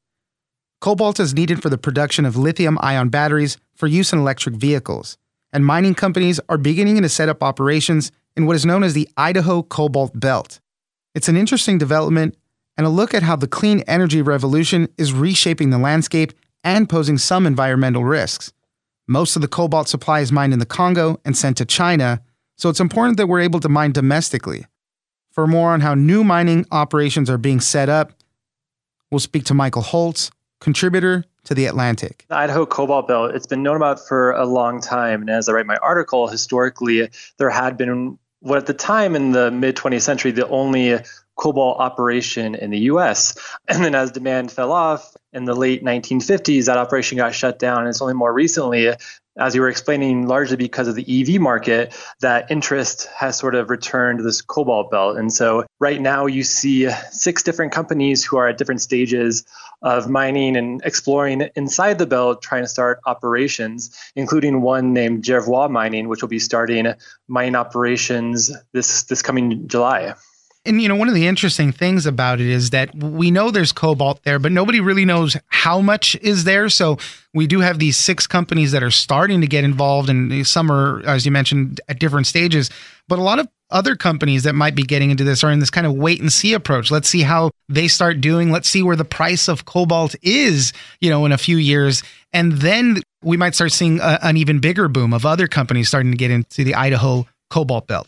Cobalt 0.82 1.20
is 1.20 1.34
needed 1.34 1.62
for 1.62 1.70
the 1.70 1.78
production 1.78 2.24
of 2.24 2.38
lithium 2.38 2.78
ion 2.82 3.10
batteries 3.10 3.58
for 3.76 3.88
use 3.88 4.14
in 4.14 4.20
electric 4.20 4.56
vehicles. 4.56 5.18
and 5.52 5.66
mining 5.66 5.96
companies 5.96 6.40
are 6.48 6.58
beginning 6.58 7.02
to 7.02 7.10
set 7.10 7.30
up 7.30 7.42
operations 7.44 8.12
in 8.38 8.46
what 8.46 8.56
is 8.56 8.66
known 8.66 8.84
as 8.84 8.94
the 8.94 9.10
Idaho 9.18 9.64
Cobalt 9.64 10.18
Belt. 10.20 10.60
It's 11.16 11.28
an 11.28 11.36
interesting 11.36 11.78
development 11.80 12.38
and 12.78 12.86
a 12.86 12.90
look 12.90 13.14
at 13.14 13.24
how 13.24 13.36
the 13.36 13.48
clean 13.48 13.82
energy 13.88 14.22
revolution 14.22 14.88
is 14.98 15.12
reshaping 15.12 15.72
the 15.72 15.80
landscape 15.80 16.34
and 16.64 16.88
posing 16.88 17.18
some 17.18 17.48
environmental 17.48 18.04
risks. 18.04 18.54
Most 19.08 19.36
of 19.36 19.42
the 19.42 19.48
cobalt 19.48 19.88
supply 19.88 20.20
is 20.20 20.32
mined 20.32 20.54
in 20.54 20.60
the 20.60 20.66
Congo 20.68 21.20
and 21.26 21.36
sent 21.36 21.58
to 21.58 21.66
China, 21.66 22.22
so 22.56 22.70
it's 22.70 22.80
important 22.80 23.18
that 23.18 23.28
we're 23.28 23.40
able 23.40 23.60
to 23.62 23.70
mine 23.70 23.92
domestically. 23.92 24.68
For 25.32 25.48
more 25.48 25.72
on 25.72 25.82
how 25.82 25.96
new 25.96 26.24
mining 26.24 26.68
operations 26.72 27.28
are 27.28 27.40
being 27.40 27.60
set 27.60 27.90
up, 27.90 28.14
we'll 29.10 29.20
speak 29.20 29.46
to 29.46 29.56
Michael 29.56 29.82
Holtz, 29.82 30.30
contributor 30.60 31.26
to 31.46 31.54
The 31.54 31.66
Atlantic. 31.66 32.26
The 32.30 32.36
Idaho 32.36 32.66
Cobalt 32.66 33.08
Belt, 33.08 33.36
it's 33.36 33.48
been 33.48 33.64
known 33.64 33.76
about 33.76 34.06
for 34.08 34.32
a 34.32 34.46
long 34.46 34.82
time. 34.82 35.22
And 35.22 35.30
as 35.30 35.50
I 35.50 35.54
write 35.54 35.66
my 35.66 35.78
article, 35.78 36.28
historically, 36.28 37.10
there 37.38 37.50
had 37.50 37.78
been 37.78 38.18
what 38.42 38.58
at 38.58 38.66
the 38.68 38.74
time 38.74 39.16
in 39.16 39.32
the 39.32 39.52
mid 39.52 39.76
20th 39.76 40.02
century, 40.02 40.32
the 40.32 40.48
only 40.48 41.00
cobalt 41.36 41.80
operation 41.80 42.56
in 42.56 42.70
the 42.70 42.80
US. 42.80 43.36
And 43.68 43.84
then 43.84 43.96
as 43.96 44.12
demand 44.12 44.52
fell 44.52 44.72
off 44.72 45.16
in 45.34 45.46
the 45.46 45.56
late 45.56 45.84
1950s, 45.84 46.66
that 46.66 46.78
operation 46.78 47.18
got 47.18 47.34
shut 47.34 47.60
down. 47.60 47.80
And 47.80 47.88
it's 47.88 48.02
only 48.02 48.14
more 48.14 48.34
recently 48.34 48.94
as 49.40 49.56
you 49.56 49.62
were 49.62 49.70
explaining, 49.70 50.28
largely 50.28 50.58
because 50.58 50.88
of 50.88 50.96
the 50.96 51.22
EV 51.22 51.42
market, 51.42 51.96
that 52.20 52.52
interest 52.52 53.08
has 53.16 53.38
sort 53.38 53.56
of 53.56 53.70
returned 53.70 54.20
to 54.20 54.24
this 54.24 54.42
cobalt 54.42 54.92
belt. 54.92 55.18
And 55.18 55.32
so 55.32 55.66
right 55.80 56.00
now 56.00 56.26
you 56.26 56.44
see 56.44 56.90
six 57.12 57.42
different 57.44 57.72
companies 57.72 58.24
who 58.24 58.38
are 58.38 58.50
at 58.50 58.58
different 58.58 58.82
stages 58.82 59.46
of 59.82 60.10
mining 60.10 60.58
and 60.58 60.82
exploring 60.84 61.50
inside 61.56 61.98
the 61.98 62.06
belt, 62.06 62.42
trying 62.42 62.64
to 62.64 62.68
start 62.68 63.00
operations, 63.06 63.98
including 64.16 64.62
one 64.62 64.94
named 64.94 65.24
Jervois 65.24 65.70
Mining, 65.70 66.10
which 66.10 66.22
will 66.22 66.30
be 66.30 66.40
starting 66.40 66.94
mining 67.28 67.56
operations 67.56 68.52
this 68.74 69.04
this 69.04 69.22
coming 69.22 69.68
July. 69.68 70.16
And 70.66 70.82
you 70.82 70.90
know, 70.90 70.96
one 70.96 71.08
of 71.08 71.14
the 71.14 71.26
interesting 71.26 71.72
things 71.72 72.06
about 72.06 72.42
it 72.42 72.48
is 72.48 72.72
that 72.72 72.94
we 72.94 73.32
know 73.32 73.50
there's 73.50 73.72
cobalt 73.72 74.24
there, 74.24 74.40
but 74.40 74.52
nobody 74.52 74.82
really 74.82 75.06
knows 75.06 75.38
how 75.48 75.80
much 75.80 76.16
is 76.18 76.44
there. 76.44 76.68
So 76.68 76.98
we 77.34 77.48
do 77.48 77.62
have 77.62 77.80
these 77.80 77.96
six 77.96 78.28
companies 78.28 78.74
that 78.74 78.84
are 78.84 78.92
starting 78.92 79.40
to 79.42 79.48
get 79.48 79.64
involved, 79.64 80.10
and 80.10 80.46
some 80.46 80.70
are, 80.70 81.02
as 81.06 81.26
you 81.26 81.32
mentioned, 81.32 81.80
at 81.88 82.00
different 82.00 82.28
stages. 82.28 82.70
But 83.08 83.20
a 83.20 83.24
lot 83.24 83.40
of 83.40 83.48
other 83.72 83.96
companies 83.96 84.44
that 84.44 84.54
might 84.54 84.76
be 84.76 84.84
getting 84.84 85.12
into 85.12 85.24
this 85.24 85.44
are 85.44 85.52
in 85.52 85.60
this 85.60 85.70
kind 85.70 85.88
of 85.88 85.94
wait 85.94 86.20
and 86.20 86.32
see 86.34 86.54
approach. 86.54 86.92
Let's 86.92 87.08
see 87.08 87.22
how 87.22 87.52
they 87.70 87.88
start 87.88 88.20
doing. 88.20 88.52
Let's 88.52 88.68
see 88.68 88.84
where 88.84 88.96
the 88.96 89.06
price 89.06 89.48
of 89.48 89.66
cobalt 89.66 90.16
is, 90.22 90.74
you 91.00 91.10
know, 91.10 91.26
in 91.26 91.32
a 91.32 91.38
few 91.38 91.58
years. 91.58 92.04
And 92.34 92.54
then 92.54 93.02
we 93.24 93.38
might 93.38 93.56
start 93.56 93.72
seeing 93.72 94.00
a, 94.00 94.20
an 94.24 94.38
even 94.38 94.60
bigger 94.60 94.88
boom 94.88 95.14
of 95.14 95.26
other 95.26 95.48
companies 95.48 95.88
starting 95.88 96.12
to 96.12 96.18
get 96.18 96.32
into 96.32 96.64
the 96.64 96.76
Idaho 96.76 97.28
cobalt 97.50 97.88
belt. 97.88 98.08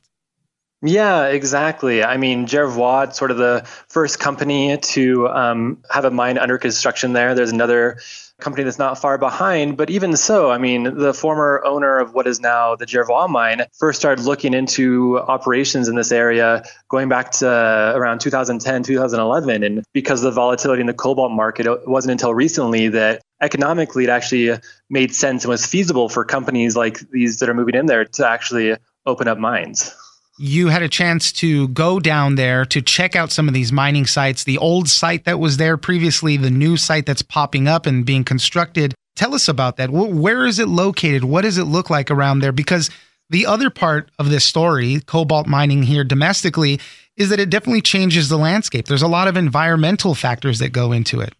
Yeah, 0.83 1.27
exactly. 1.27 2.03
I 2.03 2.17
mean, 2.17 2.47
Jervois, 2.47 3.13
sort 3.13 3.29
of 3.29 3.37
the 3.37 3.63
first 3.87 4.19
company 4.19 4.77
to 4.77 5.27
um, 5.29 5.83
have 5.91 6.05
a 6.05 6.11
mine 6.11 6.39
under 6.39 6.57
construction 6.57 7.13
there. 7.13 7.35
There's 7.35 7.51
another 7.51 7.99
company 8.39 8.63
that's 8.63 8.79
not 8.79 8.97
far 8.99 9.19
behind. 9.19 9.77
But 9.77 9.91
even 9.91 10.17
so, 10.17 10.49
I 10.49 10.57
mean, 10.57 10.97
the 10.97 11.13
former 11.13 11.61
owner 11.63 11.99
of 11.99 12.15
what 12.15 12.25
is 12.25 12.39
now 12.39 12.75
the 12.75 12.87
Jervois 12.87 13.29
mine 13.29 13.61
first 13.77 13.99
started 13.99 14.25
looking 14.25 14.55
into 14.55 15.19
operations 15.19 15.87
in 15.87 15.95
this 15.95 16.11
area 16.11 16.63
going 16.89 17.09
back 17.09 17.31
to 17.33 17.47
around 17.47 18.19
2010, 18.19 18.81
2011. 18.81 19.63
And 19.63 19.83
because 19.93 20.23
of 20.23 20.33
the 20.33 20.35
volatility 20.35 20.81
in 20.81 20.87
the 20.87 20.95
cobalt 20.95 21.31
market, 21.31 21.67
it 21.67 21.87
wasn't 21.87 22.13
until 22.13 22.33
recently 22.33 22.87
that 22.89 23.21
economically 23.39 24.05
it 24.05 24.09
actually 24.09 24.59
made 24.89 25.13
sense 25.13 25.43
and 25.43 25.49
was 25.49 25.63
feasible 25.63 26.09
for 26.09 26.25
companies 26.25 26.75
like 26.75 26.99
these 27.11 27.37
that 27.37 27.49
are 27.49 27.53
moving 27.53 27.75
in 27.75 27.85
there 27.85 28.05
to 28.05 28.27
actually 28.27 28.75
open 29.05 29.27
up 29.27 29.37
mines 29.37 29.95
you 30.41 30.69
had 30.69 30.81
a 30.81 30.89
chance 30.89 31.31
to 31.31 31.67
go 31.69 31.99
down 31.99 32.35
there 32.35 32.65
to 32.65 32.81
check 32.81 33.15
out 33.15 33.31
some 33.31 33.47
of 33.47 33.53
these 33.53 33.71
mining 33.71 34.07
sites, 34.07 34.43
the 34.43 34.57
old 34.57 34.89
site 34.89 35.25
that 35.25 35.39
was 35.39 35.57
there 35.57 35.77
previously, 35.77 36.35
the 36.35 36.49
new 36.49 36.77
site 36.77 37.05
that's 37.05 37.21
popping 37.21 37.67
up 37.67 37.85
and 37.85 38.05
being 38.05 38.23
constructed. 38.23 38.95
Tell 39.15 39.35
us 39.35 39.47
about 39.47 39.77
that. 39.77 39.91
Where 39.91 40.45
is 40.45 40.57
it 40.57 40.67
located? 40.67 41.23
What 41.23 41.41
does 41.41 41.57
it 41.57 41.65
look 41.65 41.89
like 41.89 42.09
around 42.09 42.39
there? 42.39 42.51
Because 42.51 42.89
the 43.29 43.45
other 43.45 43.69
part 43.69 44.09
of 44.17 44.29
this 44.29 44.43
story, 44.43 45.01
cobalt 45.05 45.45
mining 45.45 45.83
here 45.83 46.03
domestically, 46.03 46.79
is 47.15 47.29
that 47.29 47.39
it 47.39 47.49
definitely 47.49 47.81
changes 47.81 48.27
the 48.27 48.37
landscape. 48.37 48.87
There's 48.87 49.01
a 49.01 49.07
lot 49.07 49.27
of 49.27 49.37
environmental 49.37 50.15
factors 50.15 50.59
that 50.59 50.69
go 50.69 50.91
into 50.91 51.21
it. 51.21 51.35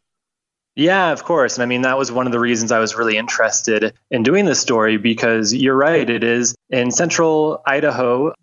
Yeah, 0.76 1.12
of 1.12 1.24
course. 1.24 1.56
And 1.56 1.64
I 1.64 1.66
mean, 1.66 1.82
that 1.82 1.98
was 1.98 2.12
one 2.12 2.28
of 2.28 2.32
the 2.32 2.40
reasons 2.40 2.72
I 2.72 2.80
was 2.80 2.96
really 2.96 3.18
interested 3.18 3.94
in 4.10 4.24
doing 4.24 4.46
this 4.46 4.62
story 4.62 4.98
because 4.98 5.54
you're 5.54 5.76
right. 5.76 6.10
It 6.10 6.24
is 6.24 6.56
in 6.70 6.92
central 6.92 7.62
Idaho 7.66 8.34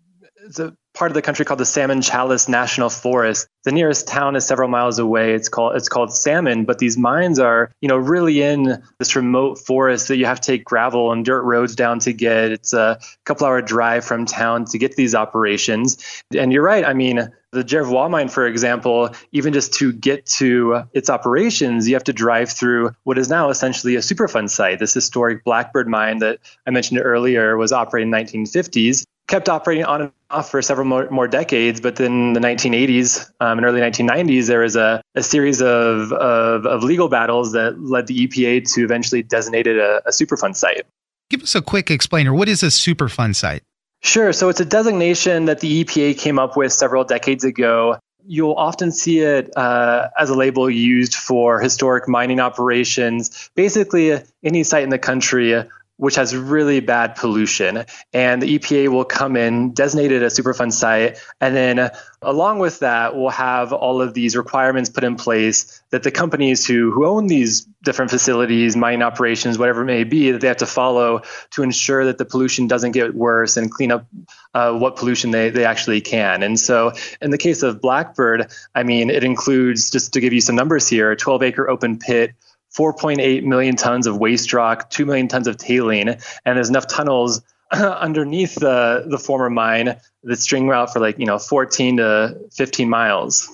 it's 0.49 0.59
a 0.59 0.75
part 0.95 1.11
of 1.11 1.15
the 1.15 1.21
country 1.21 1.45
called 1.45 1.59
the 1.59 1.65
Salmon 1.65 2.01
Challis 2.01 2.49
National 2.49 2.89
Forest. 2.89 3.47
The 3.63 3.71
nearest 3.71 4.07
town 4.07 4.35
is 4.35 4.47
several 4.47 4.67
miles 4.67 4.97
away. 4.97 5.33
It's 5.33 5.47
called 5.47 5.75
it's 5.75 5.87
called 5.87 6.11
Salmon, 6.11 6.65
but 6.65 6.79
these 6.79 6.97
mines 6.97 7.37
are, 7.37 7.71
you 7.81 7.87
know, 7.87 7.97
really 7.97 8.41
in 8.41 8.83
this 8.97 9.15
remote 9.15 9.59
forest 9.59 10.07
that 10.07 10.17
you 10.17 10.25
have 10.25 10.41
to 10.41 10.51
take 10.51 10.65
gravel 10.65 11.11
and 11.11 11.23
dirt 11.23 11.43
roads 11.43 11.75
down 11.75 11.99
to 11.99 12.13
get. 12.13 12.51
It's 12.51 12.73
a 12.73 12.99
couple 13.25 13.45
hour 13.45 13.61
drive 13.61 14.03
from 14.03 14.25
town 14.25 14.65
to 14.65 14.79
get 14.79 14.91
to 14.91 14.97
these 14.97 15.13
operations. 15.13 16.03
And 16.35 16.51
you're 16.51 16.63
right. 16.63 16.83
I 16.83 16.93
mean, 16.93 17.31
the 17.51 17.63
Jervois 17.63 18.09
mine, 18.09 18.29
for 18.29 18.47
example, 18.47 19.11
even 19.31 19.53
just 19.53 19.73
to 19.75 19.93
get 19.93 20.25
to 20.37 20.83
its 20.93 21.09
operations, 21.09 21.87
you 21.87 21.93
have 21.93 22.03
to 22.05 22.13
drive 22.13 22.51
through 22.51 22.91
what 23.03 23.19
is 23.19 23.29
now 23.29 23.49
essentially 23.49 23.95
a 23.95 23.99
Superfund 23.99 24.49
site. 24.49 24.79
This 24.79 24.93
historic 24.95 25.43
Blackbird 25.43 25.87
mine 25.87 26.19
that 26.19 26.39
I 26.65 26.71
mentioned 26.71 27.01
earlier 27.03 27.55
was 27.55 27.71
operating 27.71 28.11
in 28.13 28.25
the 28.25 28.47
1950s 28.47 29.05
kept 29.29 29.47
operating 29.47 29.85
on 29.85 30.01
and 30.01 30.11
off 30.31 30.49
for 30.49 30.61
several 30.61 30.85
more, 30.85 31.09
more 31.09 31.27
decades. 31.27 31.79
But 31.79 31.95
then 31.95 32.11
in 32.11 32.33
the 32.33 32.39
1980s 32.39 33.31
um, 33.39 33.59
and 33.59 33.65
early 33.65 33.79
1990s, 33.79 34.47
there 34.47 34.59
was 34.59 34.75
a, 34.75 35.01
a 35.15 35.23
series 35.23 35.61
of, 35.61 36.11
of, 36.11 36.65
of, 36.65 36.83
legal 36.83 37.07
battles 37.07 37.53
that 37.53 37.79
led 37.79 38.07
the 38.07 38.27
EPA 38.27 38.71
to 38.73 38.83
eventually 38.83 39.23
designate 39.23 39.67
it 39.67 39.77
a, 39.77 40.01
a 40.05 40.09
Superfund 40.09 40.55
site. 40.55 40.85
Give 41.29 41.43
us 41.43 41.55
a 41.55 41.61
quick 41.61 41.91
explainer. 41.91 42.33
What 42.33 42.49
is 42.49 42.63
a 42.63 42.67
Superfund 42.67 43.35
site? 43.35 43.63
Sure. 44.01 44.33
So 44.33 44.49
it's 44.49 44.59
a 44.59 44.65
designation 44.65 45.45
that 45.45 45.59
the 45.59 45.83
EPA 45.83 46.17
came 46.17 46.39
up 46.39 46.57
with 46.57 46.73
several 46.73 47.03
decades 47.03 47.43
ago. 47.43 47.97
You'll 48.25 48.53
often 48.53 48.91
see 48.91 49.19
it 49.19 49.55
uh, 49.57 50.09
as 50.17 50.29
a 50.29 50.35
label 50.35 50.69
used 50.69 51.15
for 51.15 51.59
historic 51.59 52.07
mining 52.07 52.39
operations. 52.39 53.49
Basically, 53.55 54.19
any 54.43 54.63
site 54.63 54.83
in 54.83 54.89
the 54.89 54.99
country 54.99 55.63
which 55.99 56.15
has 56.15 56.33
really 56.33 56.79
bad 56.79 57.15
pollution. 57.15 57.83
And 58.13 58.41
the 58.41 58.57
EPA 58.57 58.87
will 58.87 59.03
come 59.03 59.35
in, 59.35 59.73
designate 59.73 60.13
it 60.13 60.23
a 60.23 60.27
Superfund 60.27 60.71
site, 60.71 61.19
and 61.41 61.53
then 61.53 61.91
along 62.21 62.59
with 62.59 62.79
that, 62.79 63.15
we'll 63.15 63.29
have 63.29 63.73
all 63.73 64.01
of 64.01 64.13
these 64.13 64.35
requirements 64.37 64.89
put 64.89 65.03
in 65.03 65.17
place 65.17 65.81
that 65.89 66.03
the 66.03 66.11
companies 66.11 66.65
who, 66.65 66.91
who 66.91 67.05
own 67.05 67.27
these 67.27 67.67
different 67.83 68.11
facilities, 68.11 68.77
mining 68.77 69.01
operations, 69.01 69.57
whatever 69.57 69.81
it 69.81 69.85
may 69.85 70.05
be, 70.05 70.31
that 70.31 70.39
they 70.39 70.47
have 70.47 70.57
to 70.57 70.65
follow 70.65 71.21
to 71.51 71.63
ensure 71.63 72.05
that 72.05 72.17
the 72.17 72.25
pollution 72.25 72.67
doesn't 72.67 72.93
get 72.93 73.13
worse 73.13 73.57
and 73.57 73.69
clean 73.69 73.91
up 73.91 74.05
uh, 74.53 74.71
what 74.73 74.95
pollution 74.95 75.31
they, 75.31 75.49
they 75.49 75.65
actually 75.65 75.99
can. 75.99 76.43
And 76.43 76.57
so 76.57 76.93
in 77.21 77.31
the 77.31 77.37
case 77.37 77.61
of 77.61 77.81
Blackbird, 77.81 78.51
I 78.73 78.83
mean, 78.83 79.09
it 79.09 79.25
includes, 79.25 79.89
just 79.89 80.13
to 80.13 80.21
give 80.21 80.31
you 80.31 80.41
some 80.41 80.55
numbers 80.55 80.87
here, 80.87 81.11
a 81.11 81.15
12 81.17 81.43
acre 81.43 81.69
open 81.69 81.99
pit 81.99 82.33
4.8 82.77 83.43
million 83.43 83.75
tons 83.75 84.07
of 84.07 84.17
waste 84.17 84.53
rock, 84.53 84.89
2 84.89 85.05
million 85.05 85.27
tons 85.27 85.47
of 85.47 85.57
tailing, 85.57 86.09
and 86.09 86.19
there's 86.45 86.69
enough 86.69 86.87
tunnels 86.87 87.41
underneath 87.71 88.55
the, 88.55 89.05
the 89.07 89.17
former 89.17 89.49
mine 89.49 89.95
that 90.23 90.37
string 90.37 90.67
route 90.67 90.91
for 90.91 90.99
like, 90.99 91.17
you 91.17 91.25
know, 91.25 91.39
14 91.39 91.97
to 91.97 92.37
15 92.51 92.89
miles. 92.89 93.47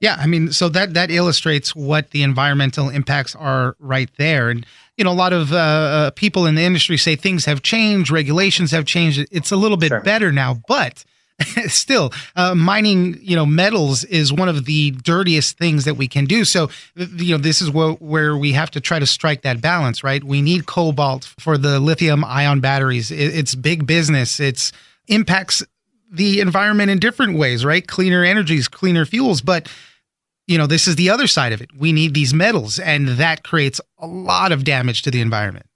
Yeah, 0.00 0.16
I 0.18 0.26
mean, 0.26 0.52
so 0.52 0.68
that 0.68 0.92
that 0.94 1.10
illustrates 1.10 1.74
what 1.74 2.10
the 2.10 2.22
environmental 2.22 2.90
impacts 2.90 3.34
are 3.34 3.74
right 3.78 4.10
there. 4.18 4.50
And 4.50 4.66
you 4.98 5.04
know, 5.04 5.10
a 5.10 5.14
lot 5.14 5.32
of 5.32 5.50
uh, 5.52 5.56
uh 5.56 6.10
people 6.10 6.44
in 6.44 6.56
the 6.56 6.62
industry 6.62 6.98
say 6.98 7.16
things 7.16 7.46
have 7.46 7.62
changed, 7.62 8.10
regulations 8.10 8.70
have 8.72 8.84
changed. 8.84 9.26
It's 9.30 9.50
a 9.50 9.56
little 9.56 9.78
bit 9.78 9.88
sure. 9.88 10.00
better 10.00 10.30
now, 10.30 10.60
but 10.68 11.04
still 11.66 12.12
uh, 12.36 12.54
mining 12.54 13.18
you 13.20 13.34
know 13.34 13.44
metals 13.44 14.04
is 14.04 14.32
one 14.32 14.48
of 14.48 14.64
the 14.66 14.92
dirtiest 14.92 15.58
things 15.58 15.84
that 15.84 15.94
we 15.94 16.06
can 16.06 16.26
do. 16.26 16.44
So 16.44 16.70
you 16.94 17.32
know 17.32 17.38
this 17.38 17.60
is 17.60 17.70
where, 17.70 18.36
we 18.36 18.52
have 18.52 18.70
to 18.72 18.80
try 18.80 18.98
to 18.98 19.06
strike 19.06 19.42
that 19.42 19.60
balance 19.60 20.04
right? 20.04 20.22
We 20.22 20.42
need 20.42 20.66
cobalt 20.66 21.24
for 21.38 21.58
the 21.58 21.80
lithium 21.80 22.24
ion 22.24 22.60
batteries. 22.60 23.10
It, 23.10 23.34
it's 23.34 23.54
big 23.54 23.86
business. 23.86 24.38
It's 24.38 24.72
impacts 25.08 25.62
the 26.10 26.40
environment 26.40 26.90
in 26.90 26.98
different 26.98 27.36
ways 27.36 27.64
right? 27.64 27.86
Cleaner 27.86 28.24
energies 28.24 28.68
cleaner 28.68 29.04
fuels 29.04 29.40
but 29.40 29.68
you 30.46 30.56
know 30.56 30.66
this 30.66 30.86
is 30.86 30.96
the 30.96 31.10
other 31.10 31.26
side 31.26 31.52
of 31.52 31.60
it. 31.60 31.70
We 31.76 31.92
need 31.92 32.14
these 32.14 32.32
metals 32.32 32.78
and 32.78 33.08
that 33.08 33.42
creates 33.42 33.80
a 33.98 34.06
lot 34.06 34.52
of 34.52 34.62
damage 34.62 35.02
to 35.02 35.10
the 35.10 35.20
environment. 35.20 35.66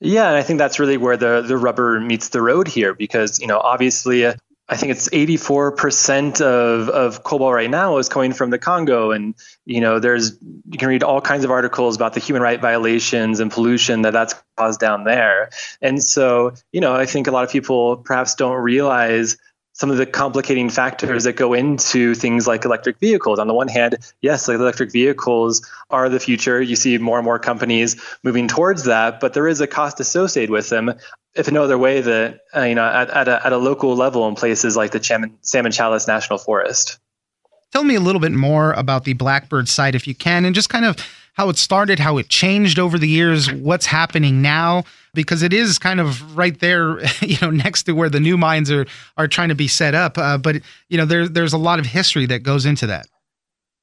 Yeah, 0.00 0.28
and 0.28 0.36
I 0.36 0.42
think 0.42 0.58
that's 0.58 0.78
really 0.78 0.96
where 0.96 1.16
the 1.16 1.42
the 1.42 1.56
rubber 1.56 2.00
meets 2.00 2.30
the 2.30 2.40
road 2.40 2.68
here, 2.68 2.94
because 2.94 3.38
you 3.38 3.46
know 3.46 3.58
obviously 3.58 4.24
I 4.70 4.76
think 4.76 4.92
it's 4.92 5.08
84% 5.08 6.40
of, 6.40 6.88
of 6.88 7.24
cobalt 7.24 7.52
right 7.54 7.68
now 7.68 7.98
is 7.98 8.08
coming 8.08 8.32
from 8.32 8.50
the 8.50 8.58
Congo. 8.58 9.10
And, 9.10 9.34
you 9.66 9.80
know, 9.80 9.98
there's, 9.98 10.38
you 10.70 10.78
can 10.78 10.88
read 10.88 11.02
all 11.02 11.20
kinds 11.20 11.44
of 11.44 11.50
articles 11.50 11.96
about 11.96 12.14
the 12.14 12.20
human 12.20 12.40
right 12.40 12.60
violations 12.60 13.40
and 13.40 13.50
pollution 13.50 14.02
that 14.02 14.12
that's 14.12 14.36
caused 14.56 14.78
down 14.78 15.02
there. 15.02 15.50
And 15.82 16.00
so, 16.00 16.52
you 16.70 16.80
know, 16.80 16.94
I 16.94 17.04
think 17.04 17.26
a 17.26 17.32
lot 17.32 17.42
of 17.42 17.50
people 17.50 17.96
perhaps 17.96 18.36
don't 18.36 18.62
realize 18.62 19.36
some 19.72 19.90
of 19.90 19.96
the 19.96 20.06
complicating 20.06 20.68
factors 20.68 21.24
that 21.24 21.36
go 21.36 21.54
into 21.54 22.14
things 22.14 22.46
like 22.46 22.64
electric 22.64 23.00
vehicles. 23.00 23.38
On 23.38 23.48
the 23.48 23.54
one 23.54 23.68
hand, 23.68 23.96
yes, 24.20 24.48
electric 24.48 24.92
vehicles 24.92 25.66
are 25.88 26.08
the 26.08 26.20
future. 26.20 26.60
You 26.60 26.76
see 26.76 26.98
more 26.98 27.18
and 27.18 27.24
more 27.24 27.38
companies 27.38 28.00
moving 28.22 28.46
towards 28.46 28.84
that, 28.84 29.20
but 29.20 29.32
there 29.32 29.48
is 29.48 29.62
a 29.62 29.66
cost 29.66 29.98
associated 29.98 30.50
with 30.50 30.68
them. 30.68 30.92
If 31.34 31.50
no 31.50 31.62
other 31.62 31.78
way, 31.78 32.00
that 32.00 32.40
uh, 32.54 32.62
you 32.62 32.74
know, 32.74 32.84
at, 32.84 33.10
at, 33.10 33.28
a, 33.28 33.46
at 33.46 33.52
a 33.52 33.56
local 33.56 33.94
level 33.94 34.26
in 34.28 34.34
places 34.34 34.76
like 34.76 34.90
the 34.90 35.00
Cham- 35.00 35.38
Salmon 35.42 35.72
Challis 35.72 36.08
National 36.08 36.38
Forest. 36.38 36.98
Tell 37.72 37.84
me 37.84 37.94
a 37.94 38.00
little 38.00 38.20
bit 38.20 38.32
more 38.32 38.72
about 38.72 39.04
the 39.04 39.12
Blackbird 39.12 39.68
site, 39.68 39.94
if 39.94 40.08
you 40.08 40.14
can, 40.14 40.44
and 40.44 40.54
just 40.54 40.68
kind 40.68 40.84
of 40.84 40.96
how 41.34 41.48
it 41.48 41.56
started, 41.56 42.00
how 42.00 42.18
it 42.18 42.28
changed 42.28 42.78
over 42.78 42.98
the 42.98 43.08
years, 43.08 43.52
what's 43.52 43.86
happening 43.86 44.42
now, 44.42 44.82
because 45.14 45.42
it 45.42 45.52
is 45.52 45.78
kind 45.78 46.00
of 46.00 46.36
right 46.36 46.58
there, 46.58 46.98
you 47.20 47.36
know, 47.40 47.50
next 47.50 47.84
to 47.84 47.92
where 47.92 48.08
the 48.08 48.20
new 48.20 48.36
mines 48.36 48.70
are 48.70 48.86
are 49.16 49.28
trying 49.28 49.50
to 49.50 49.54
be 49.54 49.68
set 49.68 49.94
up. 49.94 50.18
Uh, 50.18 50.36
but 50.36 50.56
you 50.88 50.98
know, 50.98 51.04
there, 51.04 51.28
there's 51.28 51.52
a 51.52 51.58
lot 51.58 51.78
of 51.78 51.86
history 51.86 52.26
that 52.26 52.42
goes 52.42 52.66
into 52.66 52.86
that. 52.88 53.06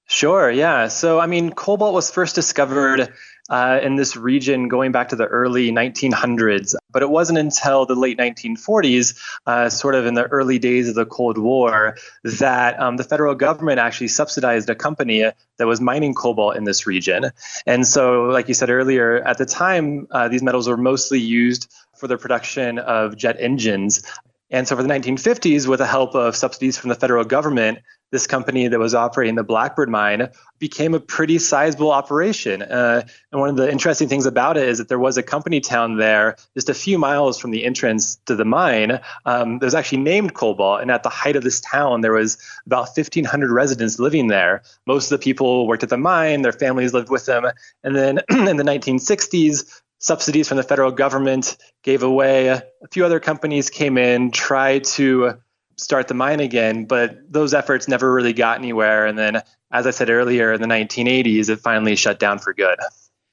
Sure. 0.09 0.49
Yeah. 0.49 0.87
So, 0.87 1.19
I 1.19 1.27
mean, 1.27 1.51
cobalt 1.51 1.93
was 1.93 2.09
first 2.09 2.33
discovered 2.33 3.13
uh, 3.49 3.79
in 3.83 3.97
this 3.97 4.15
region 4.15 4.69
going 4.69 4.93
back 4.93 5.09
to 5.09 5.17
the 5.17 5.25
early 5.25 5.69
1900s. 5.71 6.75
But 6.89 7.01
it 7.01 7.09
wasn't 7.09 7.39
until 7.39 7.85
the 7.85 7.95
late 7.95 8.17
1940s, 8.17 9.19
uh, 9.45 9.69
sort 9.69 9.95
of 9.95 10.05
in 10.05 10.13
the 10.13 10.23
early 10.23 10.59
days 10.59 10.87
of 10.87 10.95
the 10.95 11.05
Cold 11.05 11.37
War, 11.37 11.97
that 12.23 12.79
um, 12.79 12.95
the 12.95 13.03
federal 13.03 13.35
government 13.35 13.79
actually 13.79 14.07
subsidized 14.07 14.69
a 14.69 14.75
company 14.75 15.29
that 15.57 15.67
was 15.67 15.81
mining 15.81 16.13
cobalt 16.13 16.55
in 16.55 16.63
this 16.63 16.87
region. 16.87 17.31
And 17.65 17.85
so, 17.85 18.23
like 18.23 18.47
you 18.47 18.53
said 18.53 18.69
earlier, 18.69 19.21
at 19.27 19.37
the 19.37 19.45
time, 19.45 20.07
uh, 20.11 20.29
these 20.29 20.41
metals 20.41 20.69
were 20.69 20.77
mostly 20.77 21.19
used 21.19 21.69
for 21.97 22.07
the 22.07 22.17
production 22.17 22.79
of 22.79 23.17
jet 23.17 23.35
engines. 23.39 24.03
And 24.49 24.65
so, 24.65 24.77
for 24.77 24.83
the 24.83 24.89
1950s, 24.89 25.67
with 25.67 25.79
the 25.79 25.85
help 25.85 26.15
of 26.15 26.35
subsidies 26.35 26.77
from 26.77 26.89
the 26.89 26.95
federal 26.95 27.25
government, 27.25 27.79
this 28.11 28.27
company 28.27 28.67
that 28.67 28.79
was 28.79 28.95
operating 28.95 29.35
the 29.35 29.43
Blackbird 29.43 29.89
mine 29.89 30.29
became 30.59 30.93
a 30.93 30.99
pretty 30.99 31.37
sizable 31.37 31.91
operation. 31.91 32.61
Uh, 32.61 33.03
and 33.31 33.41
one 33.41 33.49
of 33.49 33.57
the 33.57 33.69
interesting 33.69 34.07
things 34.07 34.25
about 34.25 34.57
it 34.57 34.67
is 34.67 34.77
that 34.77 34.87
there 34.87 34.99
was 34.99 35.17
a 35.17 35.23
company 35.23 35.59
town 35.59 35.97
there 35.97 36.35
just 36.53 36.69
a 36.69 36.73
few 36.73 36.97
miles 36.97 37.37
from 37.37 37.51
the 37.51 37.65
entrance 37.65 38.15
to 38.25 38.35
the 38.35 38.45
mine 38.45 38.99
um, 39.25 39.59
that 39.59 39.65
was 39.65 39.75
actually 39.75 39.99
named 39.99 40.33
Cobalt. 40.33 40.81
And 40.81 40.89
at 40.89 41.03
the 41.03 41.09
height 41.09 41.35
of 41.35 41.43
this 41.43 41.61
town, 41.61 42.01
there 42.01 42.13
was 42.13 42.37
about 42.65 42.89
1,500 42.95 43.51
residents 43.51 43.99
living 43.99 44.27
there. 44.27 44.63
Most 44.85 45.11
of 45.11 45.19
the 45.19 45.23
people 45.23 45.67
worked 45.67 45.83
at 45.83 45.89
the 45.89 45.97
mine, 45.97 46.41
their 46.41 46.53
families 46.53 46.93
lived 46.93 47.09
with 47.09 47.25
them. 47.25 47.45
And 47.83 47.95
then 47.95 48.19
in 48.29 48.57
the 48.57 48.63
1960s, 48.63 49.81
subsidies 49.99 50.47
from 50.47 50.57
the 50.57 50.63
federal 50.63 50.91
government 50.91 51.57
gave 51.83 52.03
away. 52.03 52.49
A 52.49 52.63
few 52.91 53.05
other 53.05 53.19
companies 53.19 53.69
came 53.69 53.97
in, 53.97 54.31
tried 54.31 54.83
to 54.83 55.39
start 55.77 56.07
the 56.07 56.13
mine 56.13 56.39
again, 56.39 56.86
but 56.86 57.19
those 57.31 57.53
efforts 57.53 57.88
never 57.88 58.13
really 58.13 58.34
got 58.34 58.57
anywhere. 58.57 59.05
And 59.05 59.17
then, 59.17 59.41
as 59.72 59.88
I 59.88 59.91
said 59.91 60.10
earlier, 60.10 60.53
in 60.53 60.62
the 60.62 60.67
1980s, 60.67 61.50
it 61.50 61.60
finally 61.60 61.96
shut 61.96 62.19
down 62.19 62.39
for 62.39 62.53
good. 62.53 62.77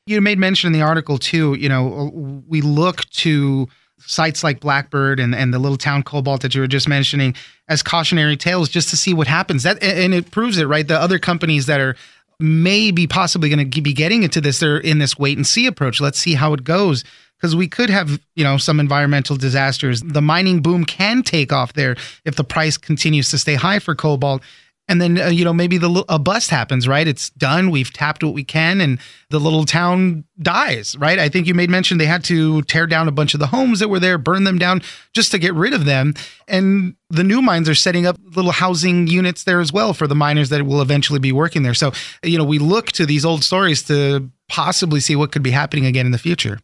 You 0.06 0.20
made 0.20 0.38
mention 0.38 0.68
in 0.68 0.72
the 0.72 0.82
article 0.82 1.18
too. 1.18 1.54
You 1.54 1.68
know, 1.68 2.42
we 2.46 2.60
look 2.60 3.08
to 3.10 3.68
sites 3.98 4.44
like 4.44 4.60
Blackbird 4.60 5.18
and, 5.18 5.34
and 5.34 5.54
the 5.54 5.58
little 5.58 5.78
town 5.78 6.02
Cobalt 6.02 6.42
that 6.42 6.54
you 6.54 6.60
were 6.60 6.66
just 6.66 6.88
mentioning 6.88 7.34
as 7.68 7.82
cautionary 7.82 8.36
tales 8.36 8.68
just 8.68 8.90
to 8.90 8.96
see 8.96 9.14
what 9.14 9.26
happens. 9.26 9.62
That 9.62 9.82
and 9.82 10.12
it 10.12 10.30
proves 10.30 10.58
it, 10.58 10.66
right? 10.66 10.86
The 10.86 11.00
other 11.00 11.18
companies 11.18 11.66
that 11.66 11.80
are 11.80 11.96
maybe 12.38 13.06
possibly 13.06 13.48
going 13.48 13.70
to 13.70 13.80
be 13.80 13.94
getting 13.94 14.22
into 14.22 14.40
this, 14.40 14.58
they're 14.58 14.76
in 14.76 14.98
this 14.98 15.18
wait 15.18 15.38
and 15.38 15.46
see 15.46 15.66
approach. 15.66 16.00
Let's 16.00 16.18
see 16.18 16.34
how 16.34 16.52
it 16.52 16.64
goes 16.64 17.04
because 17.44 17.54
we 17.54 17.68
could 17.68 17.90
have 17.90 18.18
you 18.36 18.42
know 18.42 18.56
some 18.56 18.80
environmental 18.80 19.36
disasters. 19.36 20.00
The 20.00 20.22
mining 20.22 20.62
boom 20.62 20.86
can 20.86 21.22
take 21.22 21.52
off 21.52 21.74
there 21.74 21.94
if 22.24 22.36
the 22.36 22.44
price 22.44 22.78
continues 22.78 23.28
to 23.32 23.38
stay 23.38 23.54
high 23.54 23.80
for 23.80 23.94
cobalt. 23.94 24.42
And 24.88 25.00
then 25.00 25.20
uh, 25.20 25.26
you 25.26 25.44
know 25.44 25.52
maybe 25.52 25.76
the 25.76 26.06
a 26.08 26.18
bust 26.18 26.48
happens 26.48 26.88
right? 26.88 27.06
It's 27.06 27.28
done. 27.30 27.68
We've 27.68 27.92
tapped 27.92 28.24
what 28.24 28.32
we 28.32 28.44
can 28.44 28.80
and 28.80 28.98
the 29.28 29.38
little 29.38 29.66
town 29.66 30.24
dies 30.40 30.96
right? 30.96 31.18
I 31.18 31.28
think 31.28 31.46
you 31.46 31.52
made 31.52 31.68
mention 31.68 31.98
they 31.98 32.06
had 32.06 32.24
to 32.24 32.62
tear 32.62 32.86
down 32.86 33.08
a 33.08 33.12
bunch 33.12 33.34
of 33.34 33.40
the 33.40 33.46
homes 33.48 33.78
that 33.80 33.88
were 33.88 34.00
there 34.00 34.16
burn 34.16 34.44
them 34.44 34.56
down 34.56 34.80
just 35.12 35.30
to 35.32 35.38
get 35.38 35.52
rid 35.52 35.74
of 35.74 35.84
them. 35.84 36.14
And 36.48 36.96
the 37.10 37.24
new 37.24 37.42
mines 37.42 37.68
are 37.68 37.74
setting 37.74 38.06
up 38.06 38.16
little 38.34 38.52
housing 38.52 39.06
units 39.06 39.44
there 39.44 39.60
as 39.60 39.70
well 39.70 39.92
for 39.92 40.06
the 40.06 40.14
miners 40.14 40.48
that 40.48 40.64
will 40.64 40.80
eventually 40.80 41.20
be 41.20 41.32
working 41.32 41.62
there. 41.62 41.74
So 41.74 41.92
you 42.22 42.38
know 42.38 42.44
we 42.44 42.58
look 42.58 42.86
to 42.92 43.04
these 43.04 43.26
old 43.26 43.44
stories 43.44 43.82
to 43.82 44.30
possibly 44.48 45.00
see 45.00 45.14
what 45.14 45.30
could 45.30 45.42
be 45.42 45.50
happening 45.50 45.84
again 45.84 46.06
in 46.06 46.12
the 46.12 46.18
future 46.18 46.58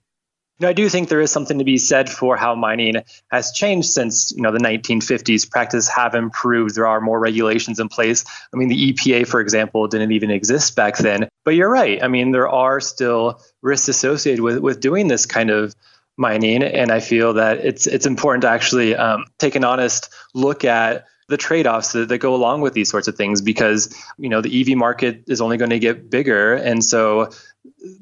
you 0.61 0.67
know, 0.67 0.71
I 0.71 0.75
do 0.75 0.91
think 0.91 1.09
there 1.09 1.23
is 1.23 1.31
something 1.31 1.59
to 1.59 1.65
be 1.65 1.79
said 1.79 2.11
for 2.11 2.37
how 2.37 2.55
mining 2.55 2.97
has 3.33 3.51
changed 3.51 3.89
since 3.89 4.31
you 4.31 4.43
know 4.43 4.53
the 4.53 4.59
1950s. 4.59 5.51
Practices 5.51 5.89
have 5.89 6.15
improved. 6.15 6.75
There 6.75 6.87
are 6.87 7.01
more 7.01 7.19
regulations 7.19 7.81
in 7.81 7.89
place. 7.89 8.27
I 8.53 8.59
mean, 8.59 8.69
the 8.69 8.93
EPA, 8.93 9.27
for 9.27 9.41
example, 9.41 9.89
didn't 9.89 10.13
even 10.13 10.31
exist 10.31 10.77
back 10.77 10.99
then. 10.99 11.31
But 11.47 11.55
you're 11.55 11.71
right. 11.71 12.03
I 12.03 12.09
mean, 12.09 12.33
there 12.33 12.49
are 12.49 12.79
still 12.79 13.41
risks 13.63 13.89
associated 13.89 14.43
with 14.43 14.59
with 14.59 14.81
doing 14.81 15.09
this 15.09 15.25
kind 15.25 15.49
of 15.49 15.75
mining, 16.19 16.63
and 16.63 16.93
I 16.93 17.01
feel 17.01 17.33
that 17.35 17.65
it's 17.65 17.87
it's 17.87 18.05
important 18.05 18.43
to 18.43 18.51
actually 18.51 18.95
um, 18.95 19.25
take 19.39 19.55
an 19.55 19.65
honest 19.65 20.13
look 20.35 20.67
at 20.67 21.07
the 21.29 21.37
trade-offs 21.37 21.93
that, 21.93 22.09
that, 22.09 22.19
go 22.19 22.35
along 22.35 22.61
with 22.61 22.75
these 22.75 22.91
sorts 22.91 23.07
of 23.07 23.17
things 23.17 23.41
because 23.41 23.97
you 24.19 24.29
know 24.29 24.43
the 24.43 24.61
EV 24.61 24.77
market 24.77 25.23
is 25.29 25.41
only 25.41 25.57
going 25.57 25.71
to 25.71 25.79
get 25.79 26.11
bigger 26.11 26.55
and 26.55 26.85
so 26.85 27.31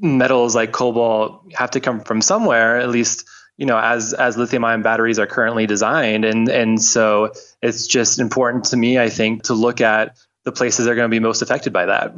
metals 0.01 0.55
like 0.55 0.73
cobalt 0.73 1.53
have 1.55 1.71
to 1.73 1.81
come 1.81 2.01
from 2.01 2.21
somewhere 2.21 2.79
at 2.79 2.89
least 2.89 3.29
you 3.57 3.67
know 3.67 3.79
as 3.79 4.13
as 4.15 4.37
lithium 4.37 4.65
ion 4.65 4.83
batteries 4.83 5.19
are 5.19 5.27
currently 5.27 5.67
designed. 5.67 6.25
And 6.25 6.49
and 6.49 6.81
so 6.83 7.33
it's 7.61 7.87
just 7.87 8.19
important 8.19 8.65
to 8.67 8.77
me 8.77 8.99
i 8.99 9.09
think 9.09 9.45
to 9.45 9.55
look 9.55 9.81
at 9.81 10.17
the 10.45 10.53
places 10.53 10.87
that 10.87 10.93
are 10.93 10.95
going 10.95 11.11
to 11.11 11.15
be 11.15 11.21
most 11.21 11.43
affected 11.43 11.73
by 11.73 11.87
that. 11.87 12.15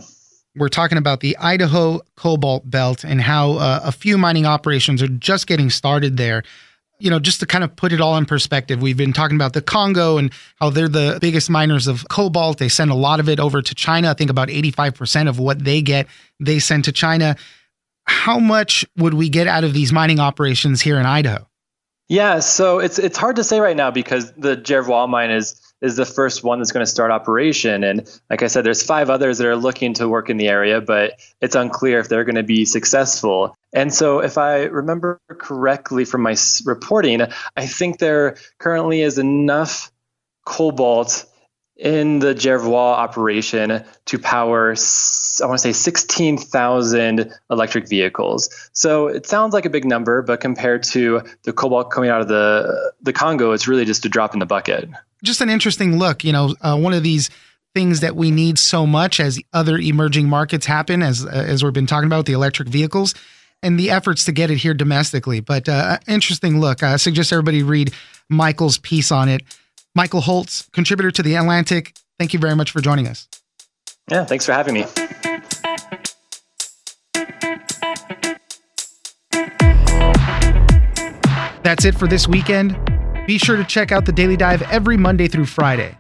We're 0.57 0.69
talking 0.69 0.99
about 0.99 1.21
the 1.21 1.37
Idaho 1.39 2.01
Cobalt 2.17 2.69
Belt 2.69 3.05
and 3.05 3.21
how 3.21 3.53
uh, 3.53 3.81
a 3.85 3.93
few 3.93 4.19
mining 4.19 4.47
operations 4.47 5.03
are 5.03 5.09
just 5.09 5.47
getting 5.47 5.71
started 5.71 6.17
there 6.17 6.43
you 7.01 7.11
know, 7.11 7.19
just 7.19 7.41
to 7.41 7.47
kind 7.47 7.65
of 7.65 7.75
put 7.75 7.93
it 7.93 8.01
all 8.01 8.17
in 8.17 8.27
perspective, 8.27 8.81
we've 8.81 8.97
been 8.97 9.13
talking 9.13 9.37
about 9.37 9.53
the 9.53 9.63
Congo 9.63 10.19
and 10.19 10.33
how 10.61 10.71
they're 10.71 10.89
the 10.89 11.19
biggest 11.21 11.51
miners 11.51 11.87
of 11.87 12.07
cobalt. 12.09 12.59
They 12.59 12.69
send 12.69 12.91
a 12.91 12.95
lot 12.95 13.21
of 13.21 13.29
it 13.29 13.41
over 13.41 13.63
to 13.63 13.75
China. 13.75 14.11
I 14.11 14.15
think 14.15 14.31
about 14.31 14.49
85% 14.49 15.29
of 15.29 15.39
what 15.39 15.65
they 15.65 15.83
get, 15.83 16.07
they 16.39 16.59
send 16.59 16.85
to 16.85 16.93
China. 16.93 17.37
How 18.05 18.39
much 18.39 18.85
would 18.97 19.15
we 19.15 19.29
get 19.29 19.47
out 19.47 19.65
of 19.65 19.73
these 19.73 19.93
mining 19.93 20.21
operations 20.21 20.81
here 20.81 20.99
in 20.99 21.07
Idaho? 21.07 21.47
Yeah, 22.09 22.41
so 22.41 22.81
it's 22.81 22.99
it's 22.99 23.17
hard 23.17 23.37
to 23.37 23.45
say 23.45 23.61
right 23.61 23.77
now 23.77 23.93
because 23.93 24.33
the 24.33 24.57
Jervois 24.57 25.09
mine 25.09 25.31
is 25.31 25.61
is 25.81 25.97
the 25.97 26.05
first 26.05 26.45
one 26.45 26.59
that's 26.59 26.73
going 26.73 26.85
to 26.85 26.91
start 26.91 27.11
operation. 27.11 27.85
And 27.85 28.11
like 28.29 28.43
I 28.43 28.49
said, 28.49 28.65
there's 28.65 28.83
five 28.83 29.11
others 29.11 29.39
that 29.39 29.47
are 29.47 29.57
looking 29.57 29.95
to 29.95 30.09
work 30.09 30.31
in 30.31 30.37
the 30.37 30.49
area, 30.49 30.81
but 30.81 31.21
it's 31.41 31.55
unclear 31.55 32.01
if 32.01 32.09
they're 32.09 32.25
going 32.25 32.35
to 32.35 32.43
be 32.43 32.65
successful. 32.65 33.57
And 33.73 33.93
so, 33.93 34.21
if 34.21 34.37
I 34.37 34.65
remember 34.65 35.21
correctly 35.29 36.05
from 36.05 36.23
my 36.23 36.37
reporting, 36.65 37.23
I 37.57 37.67
think 37.67 37.99
there 37.99 38.37
currently 38.59 39.01
is 39.01 39.19
enough 39.19 39.93
cobalt 40.45 41.27
in 41.81 42.19
the 42.19 42.35
Jervois 42.35 42.95
operation 42.99 43.85
to 44.05 44.19
power, 44.19 44.75
I 45.43 45.47
want 45.47 45.59
to 45.59 45.63
say 45.63 45.73
16,000 45.73 47.33
electric 47.51 47.89
vehicles. 47.89 48.51
So 48.75 49.07
it 49.07 49.27
sounds 49.27 49.55
like 49.55 49.65
a 49.65 49.71
big 49.71 49.87
number, 49.87 50.21
but 50.21 50.41
compared 50.41 50.83
to 50.85 51.23
the 51.45 51.55
cobalt 51.55 51.91
coming 51.91 52.11
out 52.11 52.21
of 52.21 52.29
the, 52.29 52.93
the 53.01 53.15
Congo, 53.15 53.53
it's 53.53 53.67
really 53.67 53.87
just 53.87 54.05
a 54.05 54.11
drop 54.11 54.35
in 54.35 54.41
the 54.41 54.47
bucket. 54.47 54.91
Just 55.23 55.41
an 55.41 55.51
interesting 55.51 55.99
look. 55.99 56.25
You 56.25 56.33
know, 56.33 56.55
uh, 56.61 56.79
one 56.79 56.93
of 56.93 57.03
these 57.03 57.31
things 57.75 58.01
that 58.01 58.17
we 58.17 58.31
need 58.31 58.59
so 58.59 58.87
much 58.87 59.21
as 59.21 59.41
other 59.53 59.79
emerging 59.79 60.29
markets 60.29 60.67
happen, 60.67 61.03
as, 61.03 61.25
as 61.25 61.63
we've 61.63 61.73
been 61.73 61.87
talking 61.87 62.07
about, 62.07 62.27
the 62.27 62.33
electric 62.33 62.69
vehicles 62.69 63.15
and 63.63 63.79
the 63.79 63.91
efforts 63.91 64.25
to 64.25 64.33
get 64.33 64.51
it 64.51 64.57
here 64.59 64.75
domestically. 64.75 65.41
But 65.41 65.69
uh, 65.69 65.99
interesting 66.09 66.61
look. 66.61 66.83
I 66.83 66.97
suggest 66.97 67.33
everybody 67.33 67.63
read 67.63 67.93
Michael's 68.29 68.79
piece 68.79 69.13
on 69.13 69.29
it. 69.29 69.43
Michael 69.95 70.21
Holtz, 70.21 70.69
contributor 70.73 71.11
to 71.11 71.23
The 71.23 71.35
Atlantic, 71.35 71.97
thank 72.19 72.33
you 72.33 72.39
very 72.39 72.57
much 72.57 72.71
for 72.71 72.81
joining 72.81 73.07
us. 73.07 73.29
Yeah, 74.11 74.25
thanks 74.25 74.47
for 74.47 74.53
having 74.53 74.75
me. 74.75 74.87
That's 81.63 81.85
it 81.85 81.95
for 81.95 82.09
this 82.09 82.27
weekend. 82.27 82.90
Be 83.31 83.39
sure 83.39 83.57
to 83.57 83.63
check 83.63 83.93
out 83.93 84.07
the 84.07 84.13
Daily 84.13 84.37
Dive 84.37 84.61
every 84.73 84.97
Monday 84.97 85.29
through 85.29 85.45
Friday. 85.45 85.97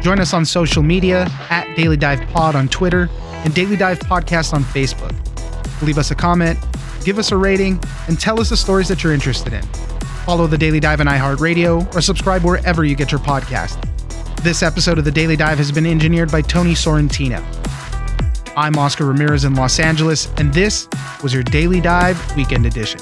Join 0.00 0.20
us 0.20 0.32
on 0.32 0.44
social 0.44 0.80
media 0.80 1.26
at 1.50 1.74
Daily 1.74 1.96
Dive 1.96 2.20
Pod 2.28 2.54
on 2.54 2.68
Twitter 2.68 3.08
and 3.20 3.52
Daily 3.52 3.74
Dive 3.74 3.98
Podcast 3.98 4.52
on 4.52 4.62
Facebook. 4.62 5.12
Leave 5.82 5.98
us 5.98 6.12
a 6.12 6.14
comment, 6.14 6.56
give 7.04 7.18
us 7.18 7.32
a 7.32 7.36
rating, 7.36 7.80
and 8.06 8.20
tell 8.20 8.40
us 8.40 8.50
the 8.50 8.56
stories 8.56 8.86
that 8.86 9.02
you're 9.02 9.12
interested 9.12 9.52
in. 9.52 9.62
Follow 10.24 10.46
the 10.46 10.56
Daily 10.56 10.78
Dive 10.78 11.00
on 11.00 11.06
iHeartRadio 11.06 11.92
or 11.96 12.00
subscribe 12.00 12.44
wherever 12.44 12.84
you 12.84 12.94
get 12.94 13.10
your 13.10 13.20
podcast. 13.22 13.82
This 14.44 14.62
episode 14.62 14.98
of 14.98 15.04
The 15.04 15.10
Daily 15.10 15.34
Dive 15.34 15.58
has 15.58 15.72
been 15.72 15.84
engineered 15.84 16.30
by 16.30 16.42
Tony 16.42 16.74
Sorrentino. 16.74 17.42
I'm 18.56 18.76
Oscar 18.76 19.04
Ramirez 19.06 19.42
in 19.42 19.56
Los 19.56 19.80
Angeles, 19.80 20.32
and 20.36 20.54
this 20.54 20.86
was 21.24 21.34
your 21.34 21.42
Daily 21.42 21.80
Dive 21.80 22.36
Weekend 22.36 22.66
Edition. 22.66 23.00